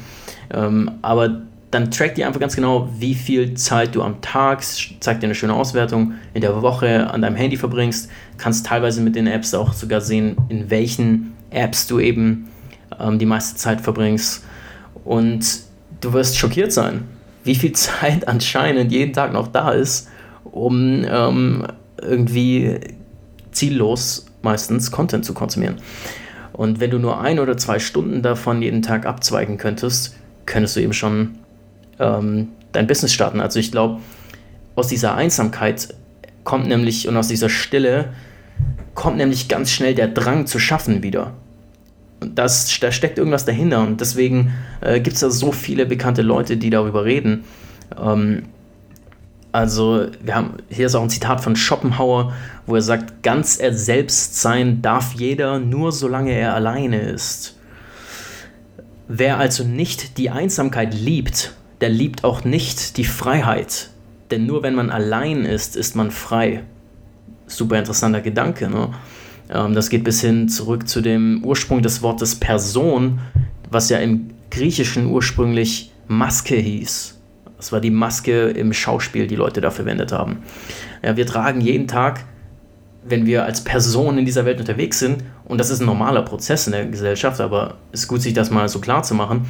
Ähm, 0.52 0.92
aber 1.02 1.42
dann 1.70 1.90
trackt 1.90 2.16
die 2.16 2.24
einfach 2.24 2.40
ganz 2.40 2.54
genau, 2.54 2.88
wie 2.96 3.14
viel 3.14 3.54
Zeit 3.54 3.94
du 3.94 4.02
am 4.02 4.20
Tag, 4.20 4.62
zeigt 4.62 5.22
dir 5.22 5.26
eine 5.26 5.34
schöne 5.34 5.52
Auswertung, 5.52 6.14
in 6.32 6.40
der 6.40 6.62
Woche 6.62 7.10
an 7.10 7.22
deinem 7.22 7.36
Handy 7.36 7.56
verbringst. 7.56 8.08
Kannst 8.38 8.66
teilweise 8.66 9.02
mit 9.02 9.16
den 9.16 9.26
Apps 9.26 9.52
auch 9.52 9.72
sogar 9.72 10.00
sehen, 10.00 10.36
in 10.48 10.70
welchen 10.70 11.34
Apps 11.50 11.86
du 11.86 11.98
eben 11.98 12.48
ähm, 12.98 13.18
die 13.18 13.26
meiste 13.26 13.56
Zeit 13.56 13.80
verbringst. 13.80 14.44
Und 15.04 15.44
du 16.00 16.12
wirst 16.12 16.38
schockiert 16.38 16.72
sein, 16.72 17.04
wie 17.46 17.54
viel 17.54 17.72
Zeit 17.72 18.28
anscheinend 18.28 18.92
jeden 18.92 19.12
Tag 19.12 19.32
noch 19.32 19.48
da 19.48 19.70
ist, 19.70 20.08
um 20.44 21.04
ähm, 21.08 21.66
irgendwie 22.00 22.80
ziellos 23.52 24.26
meistens 24.42 24.90
Content 24.90 25.24
zu 25.24 25.34
konsumieren. 25.34 25.76
Und 26.52 26.80
wenn 26.80 26.90
du 26.90 26.98
nur 26.98 27.20
ein 27.20 27.38
oder 27.38 27.56
zwei 27.56 27.78
Stunden 27.78 28.22
davon 28.22 28.62
jeden 28.62 28.82
Tag 28.82 29.06
abzweigen 29.06 29.58
könntest, 29.58 30.16
könntest 30.46 30.76
du 30.76 30.80
eben 30.80 30.92
schon 30.92 31.38
ähm, 31.98 32.48
dein 32.72 32.86
Business 32.86 33.12
starten. 33.12 33.40
Also 33.40 33.58
ich 33.58 33.72
glaube, 33.72 34.00
aus 34.74 34.88
dieser 34.88 35.14
Einsamkeit 35.14 35.94
kommt 36.44 36.68
nämlich 36.68 37.08
und 37.08 37.16
aus 37.16 37.28
dieser 37.28 37.48
Stille 37.48 38.10
kommt 38.94 39.16
nämlich 39.16 39.48
ganz 39.48 39.70
schnell 39.70 39.94
der 39.94 40.08
Drang 40.08 40.46
zu 40.46 40.58
schaffen 40.58 41.02
wieder 41.02 41.32
das, 42.34 42.78
da 42.80 42.92
steckt 42.92 43.18
irgendwas 43.18 43.44
dahinter 43.44 43.80
und 43.80 44.00
deswegen 44.00 44.52
äh, 44.80 45.00
gibt 45.00 45.14
es 45.14 45.20
da 45.20 45.30
so 45.30 45.52
viele 45.52 45.86
bekannte 45.86 46.22
Leute, 46.22 46.56
die 46.56 46.70
darüber 46.70 47.04
reden. 47.04 47.44
Ähm, 47.98 48.44
also, 49.52 50.08
wir 50.22 50.34
haben, 50.34 50.54
hier 50.68 50.86
ist 50.86 50.94
auch 50.94 51.02
ein 51.02 51.08
Zitat 51.08 51.40
von 51.40 51.56
Schopenhauer, 51.56 52.34
wo 52.66 52.74
er 52.74 52.82
sagt, 52.82 53.22
ganz 53.22 53.56
er 53.56 53.72
selbst 53.72 54.40
sein 54.40 54.82
darf 54.82 55.14
jeder, 55.14 55.58
nur 55.58 55.92
solange 55.92 56.32
er 56.32 56.54
alleine 56.54 57.00
ist. 57.00 57.56
Wer 59.08 59.38
also 59.38 59.64
nicht 59.64 60.18
die 60.18 60.28
Einsamkeit 60.30 60.92
liebt, 60.92 61.54
der 61.80 61.88
liebt 61.88 62.24
auch 62.24 62.44
nicht 62.44 62.96
die 62.96 63.04
Freiheit. 63.04 63.90
Denn 64.30 64.46
nur 64.46 64.62
wenn 64.62 64.74
man 64.74 64.90
allein 64.90 65.44
ist, 65.44 65.76
ist 65.76 65.94
man 65.94 66.10
frei. 66.10 66.64
Super 67.46 67.78
interessanter 67.78 68.20
Gedanke, 68.20 68.68
ne? 68.68 68.90
Ähm, 69.50 69.74
das 69.74 69.90
geht 69.90 70.04
bis 70.04 70.20
hin 70.20 70.48
zurück 70.48 70.88
zu 70.88 71.00
dem 71.00 71.44
Ursprung 71.44 71.82
des 71.82 72.02
Wortes 72.02 72.34
Person, 72.34 73.20
was 73.70 73.88
ja 73.88 73.98
im 73.98 74.30
Griechischen 74.50 75.06
ursprünglich 75.06 75.92
Maske 76.08 76.56
hieß. 76.56 77.18
Das 77.56 77.72
war 77.72 77.80
die 77.80 77.90
Maske 77.90 78.48
im 78.50 78.72
Schauspiel, 78.72 79.26
die 79.26 79.36
Leute 79.36 79.60
da 79.60 79.70
verwendet 79.70 80.12
haben. 80.12 80.38
Ja, 81.02 81.16
wir 81.16 81.26
tragen 81.26 81.60
jeden 81.60 81.88
Tag, 81.88 82.24
wenn 83.08 83.26
wir 83.26 83.44
als 83.44 83.62
Person 83.62 84.18
in 84.18 84.24
dieser 84.24 84.44
Welt 84.44 84.60
unterwegs 84.60 84.98
sind, 84.98 85.24
und 85.44 85.58
das 85.58 85.70
ist 85.70 85.80
ein 85.80 85.86
normaler 85.86 86.22
Prozess 86.22 86.66
in 86.66 86.72
der 86.72 86.86
Gesellschaft, 86.86 87.40
aber 87.40 87.76
es 87.92 88.02
ist 88.02 88.08
gut, 88.08 88.20
sich 88.20 88.34
das 88.34 88.50
mal 88.50 88.68
so 88.68 88.80
klar 88.80 89.04
zu 89.04 89.14
machen, 89.14 89.46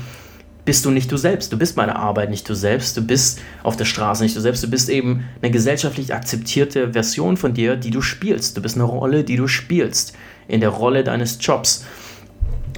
bist 0.66 0.84
du 0.84 0.90
nicht 0.90 1.10
du 1.10 1.16
selbst. 1.16 1.52
Du 1.52 1.56
bist 1.56 1.76
bei 1.76 1.86
der 1.86 1.96
Arbeit 1.96 2.28
nicht 2.28 2.46
du 2.46 2.54
selbst. 2.54 2.96
Du 2.96 3.06
bist 3.06 3.40
auf 3.62 3.76
der 3.76 3.86
Straße 3.86 4.22
nicht 4.22 4.36
du 4.36 4.40
selbst. 4.40 4.62
Du 4.62 4.68
bist 4.68 4.90
eben 4.90 5.24
eine 5.40 5.50
gesellschaftlich 5.50 6.12
akzeptierte 6.12 6.92
Version 6.92 7.36
von 7.36 7.54
dir, 7.54 7.76
die 7.76 7.90
du 7.90 8.02
spielst. 8.02 8.56
Du 8.56 8.62
bist 8.62 8.74
eine 8.74 8.84
Rolle, 8.84 9.24
die 9.24 9.36
du 9.36 9.46
spielst. 9.46 10.14
In 10.48 10.60
der 10.60 10.70
Rolle 10.70 11.04
deines 11.04 11.38
Jobs. 11.40 11.86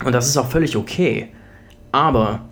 Und 0.05 0.13
das 0.13 0.29
ist 0.29 0.37
auch 0.37 0.51
völlig 0.51 0.77
okay. 0.77 1.29
Aber 1.91 2.43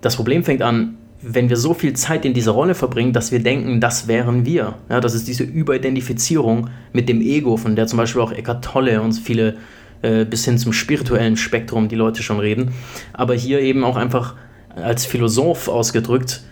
das 0.00 0.16
Problem 0.16 0.42
fängt 0.42 0.62
an, 0.62 0.96
wenn 1.20 1.50
wir 1.50 1.56
so 1.56 1.74
viel 1.74 1.92
Zeit 1.92 2.24
in 2.24 2.32
dieser 2.32 2.52
Rolle 2.52 2.74
verbringen, 2.74 3.12
dass 3.12 3.30
wir 3.30 3.40
denken, 3.40 3.80
das 3.80 4.08
wären 4.08 4.46
wir. 4.46 4.76
Ja, 4.88 5.00
das 5.00 5.14
ist 5.14 5.28
diese 5.28 5.42
Überidentifizierung 5.42 6.70
mit 6.92 7.08
dem 7.08 7.20
Ego, 7.20 7.56
von 7.58 7.76
der 7.76 7.86
zum 7.88 7.98
Beispiel 7.98 8.22
auch 8.22 8.32
Eckhart 8.32 8.64
Tolle 8.64 9.02
und 9.02 9.12
viele 9.12 9.56
äh, 10.00 10.24
bis 10.24 10.44
hin 10.44 10.56
zum 10.58 10.72
spirituellen 10.72 11.36
Spektrum 11.36 11.88
die 11.88 11.96
Leute 11.96 12.22
schon 12.22 12.40
reden. 12.40 12.72
Aber 13.12 13.34
hier 13.34 13.60
eben 13.60 13.84
auch 13.84 13.96
einfach 13.96 14.36
als 14.74 15.06
Philosoph 15.06 15.68
ausgedrückt, 15.68 16.42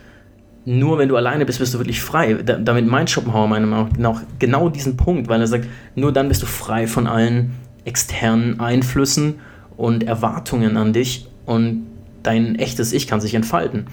nur 0.65 0.99
wenn 0.99 1.09
du 1.09 1.17
alleine 1.17 1.47
bist, 1.47 1.61
bist 1.61 1.75
du 1.75 1.79
wirklich 1.79 2.03
frei. 2.03 2.35
Da, 2.35 2.57
damit 2.57 2.87
meint 2.87 3.09
Schopenhauer 3.09 3.47
meiner 3.47 3.67
Meinung 3.67 3.89
nach 3.99 4.23
genau 4.41 4.69
diesen 4.69 4.97
Punkt, 4.97 5.29
weil 5.29 5.41
er 5.41 5.47
sagt, 5.47 5.67
nur 5.95 6.13
dann 6.13 6.29
bist 6.29 6.43
du 6.43 6.47
frei 6.47 6.89
von 6.89 7.07
allen 7.07 7.53
externen 7.85 8.59
Einflüssen 8.59 9.37
und 9.77 10.03
Erwartungen 10.03 10.77
an 10.77 10.93
dich 10.93 11.29
und 11.45 11.87
dein 12.25 12.57
echtes 12.57 12.93
Ich 12.93 13.07
kann 13.07 13.21
sich 13.21 13.35
entfalten. 13.35 13.87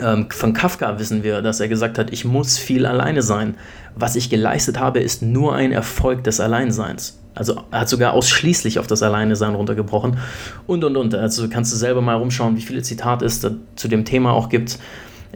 Ähm, 0.00 0.26
von 0.30 0.54
Kafka 0.54 0.98
wissen 0.98 1.22
wir, 1.22 1.40
dass 1.40 1.60
er 1.60 1.68
gesagt 1.68 1.98
hat, 1.98 2.12
ich 2.12 2.24
muss 2.24 2.58
viel 2.58 2.84
alleine 2.84 3.22
sein. 3.22 3.54
Was 3.94 4.16
ich 4.16 4.28
geleistet 4.28 4.80
habe, 4.80 4.98
ist 4.98 5.22
nur 5.22 5.54
ein 5.54 5.70
Erfolg 5.70 6.24
des 6.24 6.40
Alleinseins. 6.40 7.19
Also 7.34 7.62
er 7.70 7.80
hat 7.80 7.88
sogar 7.88 8.12
ausschließlich 8.12 8.78
auf 8.78 8.86
das 8.86 9.02
Alleine-Sein 9.02 9.54
runtergebrochen. 9.54 10.18
Und, 10.66 10.84
und, 10.84 10.96
und. 10.96 11.14
Also 11.14 11.48
kannst 11.48 11.72
du 11.72 11.76
selber 11.76 12.02
mal 12.02 12.16
rumschauen, 12.16 12.56
wie 12.56 12.62
viele 12.62 12.82
Zitate 12.82 13.24
es 13.24 13.40
zu 13.40 13.88
dem 13.88 14.04
Thema 14.04 14.32
auch 14.32 14.48
gibt. 14.48 14.78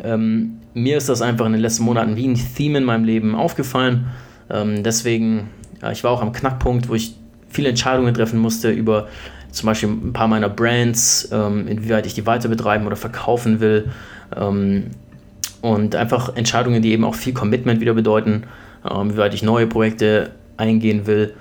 Ähm, 0.03 0.59
mir 0.75 0.97
ist 0.97 1.09
das 1.09 1.23
einfach 1.23 1.47
in 1.47 1.53
den 1.53 1.61
letzten 1.61 1.85
Monaten 1.85 2.17
wie 2.17 2.27
ein 2.27 2.35
Theme 2.35 2.79
in 2.79 2.85
meinem 2.85 3.05
Leben 3.05 3.35
aufgefallen. 3.35 4.07
Ähm, 4.51 4.83
deswegen, 4.83 5.51
ja, 5.81 5.93
ich 5.93 6.03
war 6.03 6.11
auch 6.11 6.21
am 6.21 6.33
Knackpunkt, 6.33 6.89
wo 6.89 6.95
ich 6.95 7.17
viele 7.49 7.69
Entscheidungen 7.69 8.13
treffen 8.13 8.41
musste 8.41 8.71
über 8.71 9.07
zum 9.53 9.67
Beispiel 9.67 9.89
ein 9.89 10.13
paar 10.13 10.27
meiner 10.27 10.49
Brands, 10.49 11.29
ähm, 11.33 11.69
inwieweit 11.69 12.07
ich 12.07 12.15
die 12.15 12.27
weiter 12.27 12.49
betreiben 12.49 12.87
oder 12.87 12.97
verkaufen 12.97 13.61
will. 13.61 13.91
Ähm, 14.37 14.91
und 15.61 15.95
einfach 15.95 16.35
Entscheidungen, 16.37 16.83
die 16.83 16.91
eben 16.91 17.05
auch 17.05 17.15
viel 17.15 17.33
Commitment 17.33 17.81
wieder 17.81 17.95
bedeuten, 17.95 18.43
ähm, 18.89 19.13
wie 19.13 19.17
weit 19.17 19.33
ich 19.33 19.43
neue 19.43 19.67
Projekte 19.67 20.33
eingehen 20.57 21.07
will. 21.07 21.35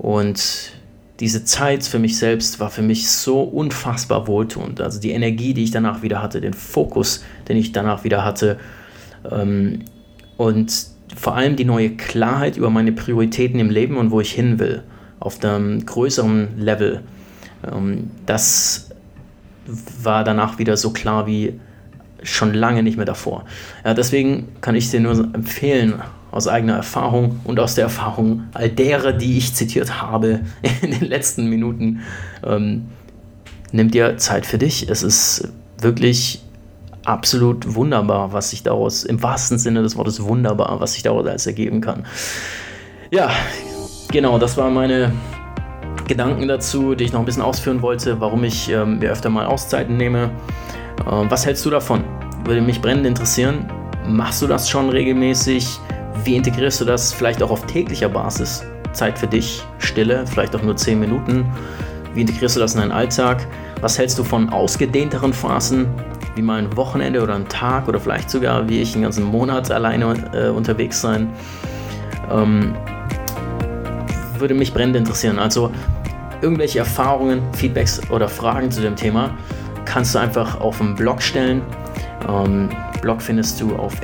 Und 0.00 0.72
diese 1.20 1.44
Zeit 1.44 1.84
für 1.84 1.98
mich 1.98 2.16
selbst 2.16 2.58
war 2.58 2.70
für 2.70 2.80
mich 2.80 3.10
so 3.10 3.42
unfassbar 3.42 4.26
wohltuend. 4.26 4.80
Also 4.80 4.98
die 4.98 5.10
Energie, 5.10 5.52
die 5.52 5.64
ich 5.64 5.72
danach 5.72 6.00
wieder 6.00 6.22
hatte, 6.22 6.40
den 6.40 6.54
Fokus, 6.54 7.22
den 7.48 7.58
ich 7.58 7.72
danach 7.72 8.02
wieder 8.02 8.24
hatte. 8.24 8.58
Ähm, 9.30 9.80
und 10.38 10.72
vor 11.14 11.36
allem 11.36 11.56
die 11.56 11.66
neue 11.66 11.90
Klarheit 11.90 12.56
über 12.56 12.70
meine 12.70 12.92
Prioritäten 12.92 13.60
im 13.60 13.68
Leben 13.68 13.98
und 13.98 14.10
wo 14.10 14.22
ich 14.22 14.32
hin 14.32 14.58
will, 14.58 14.82
auf 15.18 15.44
einem 15.44 15.84
größeren 15.84 16.58
Level. 16.58 17.02
Ähm, 17.70 18.10
das 18.24 18.88
war 20.02 20.24
danach 20.24 20.58
wieder 20.58 20.78
so 20.78 20.94
klar 20.94 21.26
wie 21.26 21.60
schon 22.22 22.54
lange 22.54 22.82
nicht 22.82 22.96
mehr 22.96 23.04
davor. 23.04 23.44
Ja, 23.84 23.92
deswegen 23.92 24.48
kann 24.62 24.74
ich 24.74 24.90
dir 24.90 25.00
nur 25.00 25.12
empfehlen, 25.34 26.00
aus 26.30 26.48
eigener 26.48 26.76
Erfahrung 26.76 27.40
und 27.44 27.58
aus 27.58 27.74
der 27.74 27.84
Erfahrung 27.84 28.44
all 28.54 28.68
derer, 28.68 29.12
die 29.12 29.38
ich 29.38 29.54
zitiert 29.54 30.00
habe 30.00 30.40
in 30.82 30.92
den 30.92 31.08
letzten 31.08 31.48
Minuten, 31.48 32.00
ähm, 32.44 32.86
nimm 33.72 33.90
dir 33.90 34.16
Zeit 34.18 34.46
für 34.46 34.58
dich. 34.58 34.88
Es 34.88 35.02
ist 35.02 35.48
wirklich 35.78 36.42
absolut 37.04 37.74
wunderbar, 37.74 38.32
was 38.32 38.50
sich 38.50 38.62
daraus, 38.62 39.04
im 39.04 39.22
wahrsten 39.22 39.58
Sinne 39.58 39.82
des 39.82 39.96
Wortes 39.96 40.22
wunderbar, 40.22 40.80
was 40.80 40.94
sich 40.94 41.02
daraus 41.02 41.26
alles 41.26 41.46
ergeben 41.46 41.80
kann. 41.80 42.04
Ja, 43.10 43.30
genau, 44.12 44.38
das 44.38 44.56
waren 44.56 44.74
meine 44.74 45.12
Gedanken 46.06 46.48
dazu, 46.48 46.94
die 46.94 47.04
ich 47.04 47.12
noch 47.12 47.20
ein 47.20 47.26
bisschen 47.26 47.42
ausführen 47.42 47.82
wollte, 47.82 48.20
warum 48.20 48.44
ich 48.44 48.68
ähm, 48.68 48.98
mir 48.98 49.10
öfter 49.10 49.30
mal 49.30 49.46
Auszeiten 49.46 49.96
nehme. 49.96 50.30
Ähm, 51.10 51.30
was 51.30 51.46
hältst 51.46 51.64
du 51.64 51.70
davon? 51.70 52.04
Würde 52.44 52.60
mich 52.60 52.80
brennend 52.80 53.06
interessieren. 53.06 53.70
Machst 54.06 54.42
du 54.42 54.46
das 54.46 54.68
schon 54.68 54.90
regelmäßig? 54.90 55.78
Wie 56.24 56.36
integrierst 56.36 56.80
du 56.80 56.84
das 56.84 57.12
vielleicht 57.12 57.42
auch 57.42 57.50
auf 57.50 57.66
täglicher 57.66 58.08
Basis? 58.08 58.64
Zeit 58.92 59.18
für 59.18 59.26
dich, 59.26 59.62
Stille, 59.78 60.26
vielleicht 60.26 60.54
auch 60.54 60.62
nur 60.62 60.76
10 60.76 61.00
Minuten. 61.00 61.46
Wie 62.14 62.22
integrierst 62.22 62.56
du 62.56 62.60
das 62.60 62.74
in 62.74 62.80
deinen 62.80 62.92
Alltag? 62.92 63.46
Was 63.80 63.98
hältst 63.98 64.18
du 64.18 64.24
von 64.24 64.50
ausgedehnteren 64.50 65.32
Phasen, 65.32 65.86
wie 66.34 66.42
mal 66.42 66.58
ein 66.58 66.76
Wochenende 66.76 67.22
oder 67.22 67.34
ein 67.34 67.48
Tag 67.48 67.88
oder 67.88 68.00
vielleicht 68.00 68.28
sogar 68.28 68.68
wie 68.68 68.82
ich 68.82 68.94
einen 68.94 69.04
ganzen 69.04 69.24
Monat 69.24 69.70
alleine 69.70 70.14
äh, 70.34 70.48
unterwegs 70.48 71.00
sein? 71.00 71.32
Ähm, 72.30 72.74
würde 74.38 74.54
mich 74.54 74.74
brennend 74.74 74.96
interessieren. 74.96 75.38
Also 75.38 75.70
irgendwelche 76.42 76.80
Erfahrungen, 76.80 77.40
Feedbacks 77.52 78.00
oder 78.10 78.28
Fragen 78.28 78.70
zu 78.70 78.80
dem 78.80 78.96
Thema 78.96 79.30
kannst 79.84 80.14
du 80.14 80.18
einfach 80.18 80.60
auf 80.60 80.78
dem 80.78 80.94
Blog 80.94 81.22
stellen. 81.22 81.62
Ähm, 82.28 82.68
Blog 83.00 83.22
findest 83.22 83.60
du 83.60 83.76
auf 83.76 83.94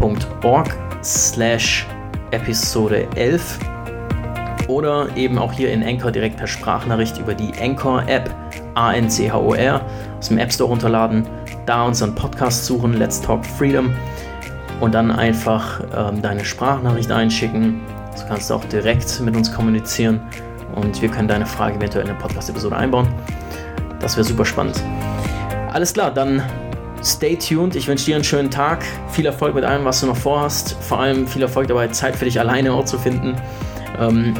amcacademy.org 0.00 0.68
slash 1.02 1.86
Episode 2.30 3.08
11 3.16 3.58
oder 4.68 5.08
eben 5.16 5.38
auch 5.38 5.52
hier 5.52 5.72
in 5.72 5.82
Anchor 5.82 6.12
direkt 6.12 6.36
per 6.36 6.46
Sprachnachricht 6.46 7.18
über 7.18 7.34
die 7.34 7.52
Anchor-App 7.58 8.30
A-N-C-H-O-R 8.74 9.80
aus 10.18 10.28
dem 10.28 10.38
App 10.38 10.52
Store 10.52 10.68
runterladen, 10.68 11.26
da 11.66 11.84
unseren 11.84 12.14
Podcast 12.14 12.66
suchen, 12.66 12.94
Let's 12.94 13.20
Talk 13.20 13.44
Freedom 13.44 13.94
und 14.80 14.94
dann 14.94 15.10
einfach 15.10 15.80
ähm, 15.96 16.20
deine 16.20 16.44
Sprachnachricht 16.44 17.10
einschicken. 17.10 17.80
Du 18.16 18.28
kannst 18.28 18.52
auch 18.52 18.64
direkt 18.66 19.20
mit 19.20 19.34
uns 19.36 19.52
kommunizieren 19.52 20.20
und 20.74 21.00
wir 21.00 21.08
können 21.08 21.28
deine 21.28 21.46
Frage 21.46 21.76
eventuell 21.76 22.04
in 22.04 22.10
eine 22.10 22.18
Podcast-Episode 22.18 22.76
einbauen. 22.76 23.08
Das 24.00 24.16
wäre 24.16 24.24
super 24.24 24.44
spannend. 24.44 24.80
Alles 25.72 25.92
klar, 25.92 26.12
dann 26.12 26.42
stay 27.02 27.36
tuned. 27.36 27.76
Ich 27.76 27.88
wünsche 27.88 28.06
dir 28.06 28.16
einen 28.16 28.24
schönen 28.24 28.50
Tag. 28.50 28.84
Viel 29.10 29.26
Erfolg 29.26 29.54
mit 29.54 29.64
allem, 29.64 29.84
was 29.84 30.00
du 30.00 30.06
noch 30.06 30.16
vorhast. 30.16 30.76
Vor 30.80 31.00
allem 31.00 31.26
viel 31.26 31.42
Erfolg 31.42 31.68
dabei, 31.68 31.88
Zeit 31.88 32.16
für 32.16 32.24
dich 32.24 32.38
alleine 32.38 32.72
auch 32.72 32.84
zu 32.84 32.98
finden. 32.98 33.36
Ähm, 33.98 34.34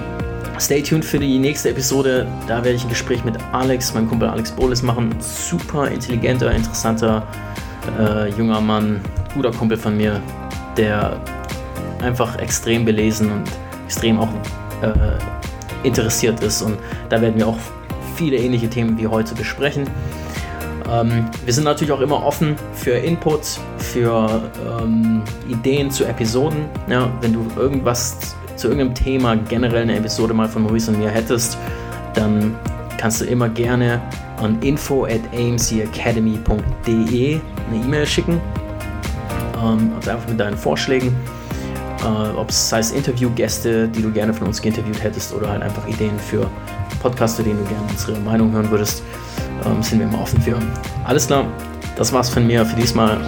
stay 0.58 0.82
tuned 0.82 1.04
für 1.04 1.18
die 1.18 1.38
nächste 1.38 1.70
Episode. 1.70 2.26
Da 2.46 2.56
werde 2.56 2.72
ich 2.72 2.84
ein 2.84 2.88
Gespräch 2.88 3.24
mit 3.24 3.36
Alex, 3.52 3.94
meinem 3.94 4.08
Kumpel 4.08 4.28
Alex 4.28 4.50
Bohles, 4.52 4.82
machen. 4.82 5.14
Super 5.20 5.88
intelligenter, 5.88 6.50
interessanter 6.50 7.26
äh, 7.98 8.28
junger 8.30 8.60
Mann, 8.60 9.00
guter 9.34 9.50
Kumpel 9.50 9.76
von 9.76 9.96
mir, 9.96 10.20
der 10.76 11.20
einfach 12.02 12.38
extrem 12.38 12.84
belesen 12.84 13.30
und 13.30 13.50
extrem 13.86 14.18
auch 14.18 14.28
äh, 14.82 15.86
interessiert 15.86 16.40
ist. 16.42 16.62
Und 16.62 16.78
da 17.08 17.20
werden 17.20 17.36
wir 17.36 17.46
auch 17.46 17.58
viele 18.16 18.36
ähnliche 18.36 18.68
Themen 18.68 18.98
wie 18.98 19.06
heute 19.06 19.34
besprechen. 19.34 19.88
Ähm, 20.90 21.27
wir 21.44 21.53
sind 21.53 21.64
natürlich 21.64 21.92
auch 21.92 22.01
immer 22.01 22.24
offen 22.24 22.57
für 22.72 22.92
Input, 22.92 23.42
für 23.79 24.51
ähm, 24.81 25.22
Ideen 25.48 25.90
zu 25.90 26.05
Episoden. 26.05 26.64
Ja, 26.88 27.11
wenn 27.20 27.35
du 27.35 27.46
irgendwas 27.57 28.37
zu 28.57 28.68
irgendeinem 28.68 28.94
Thema 28.94 29.37
generell 29.37 29.83
eine 29.83 29.96
Episode 29.96 30.33
mal 30.35 30.48
von 30.48 30.62
Maurice 30.62 30.90
und 30.90 30.98
mir 30.98 31.11
hättest, 31.11 31.59
dann 32.14 32.57
kannst 32.98 33.20
du 33.20 33.27
immer 33.27 33.48
gerne 33.48 34.01
an 34.42 34.61
info 34.62 35.05
at 35.05 35.20
amcacademy.de 35.33 37.40
eine 37.70 37.85
E-Mail 37.85 38.07
schicken. 38.07 38.40
Ähm, 39.62 39.92
also 39.96 40.11
einfach 40.11 40.29
mit 40.29 40.40
deinen 40.40 40.57
Vorschlägen. 40.57 41.14
Äh, 42.03 42.37
ob 42.37 42.51
es 42.51 42.72
heißt 42.72 42.94
Interviewgäste, 42.94 43.88
die 43.88 44.03
du 44.03 44.11
gerne 44.11 44.33
von 44.33 44.46
uns 44.46 44.62
geinterviewt 44.62 45.03
hättest, 45.03 45.35
oder 45.35 45.51
halt 45.51 45.62
einfach 45.62 45.87
Ideen 45.87 46.18
für 46.18 46.48
Podcaster, 47.03 47.42
denen 47.42 47.59
du 47.59 47.64
gerne 47.68 47.85
unsere 47.90 48.18
Meinung 48.20 48.53
hören 48.53 48.70
würdest, 48.70 49.03
ähm, 49.64 49.82
sind 49.82 50.00
wir 50.00 50.06
immer 50.06 50.20
offen 50.20 50.40
für. 50.40 50.58
Alles 51.04 51.26
klar, 51.26 51.44
das 51.96 52.12
war's 52.12 52.28
von 52.28 52.46
mir 52.46 52.64
für 52.64 52.76
diesmal. 52.76 53.18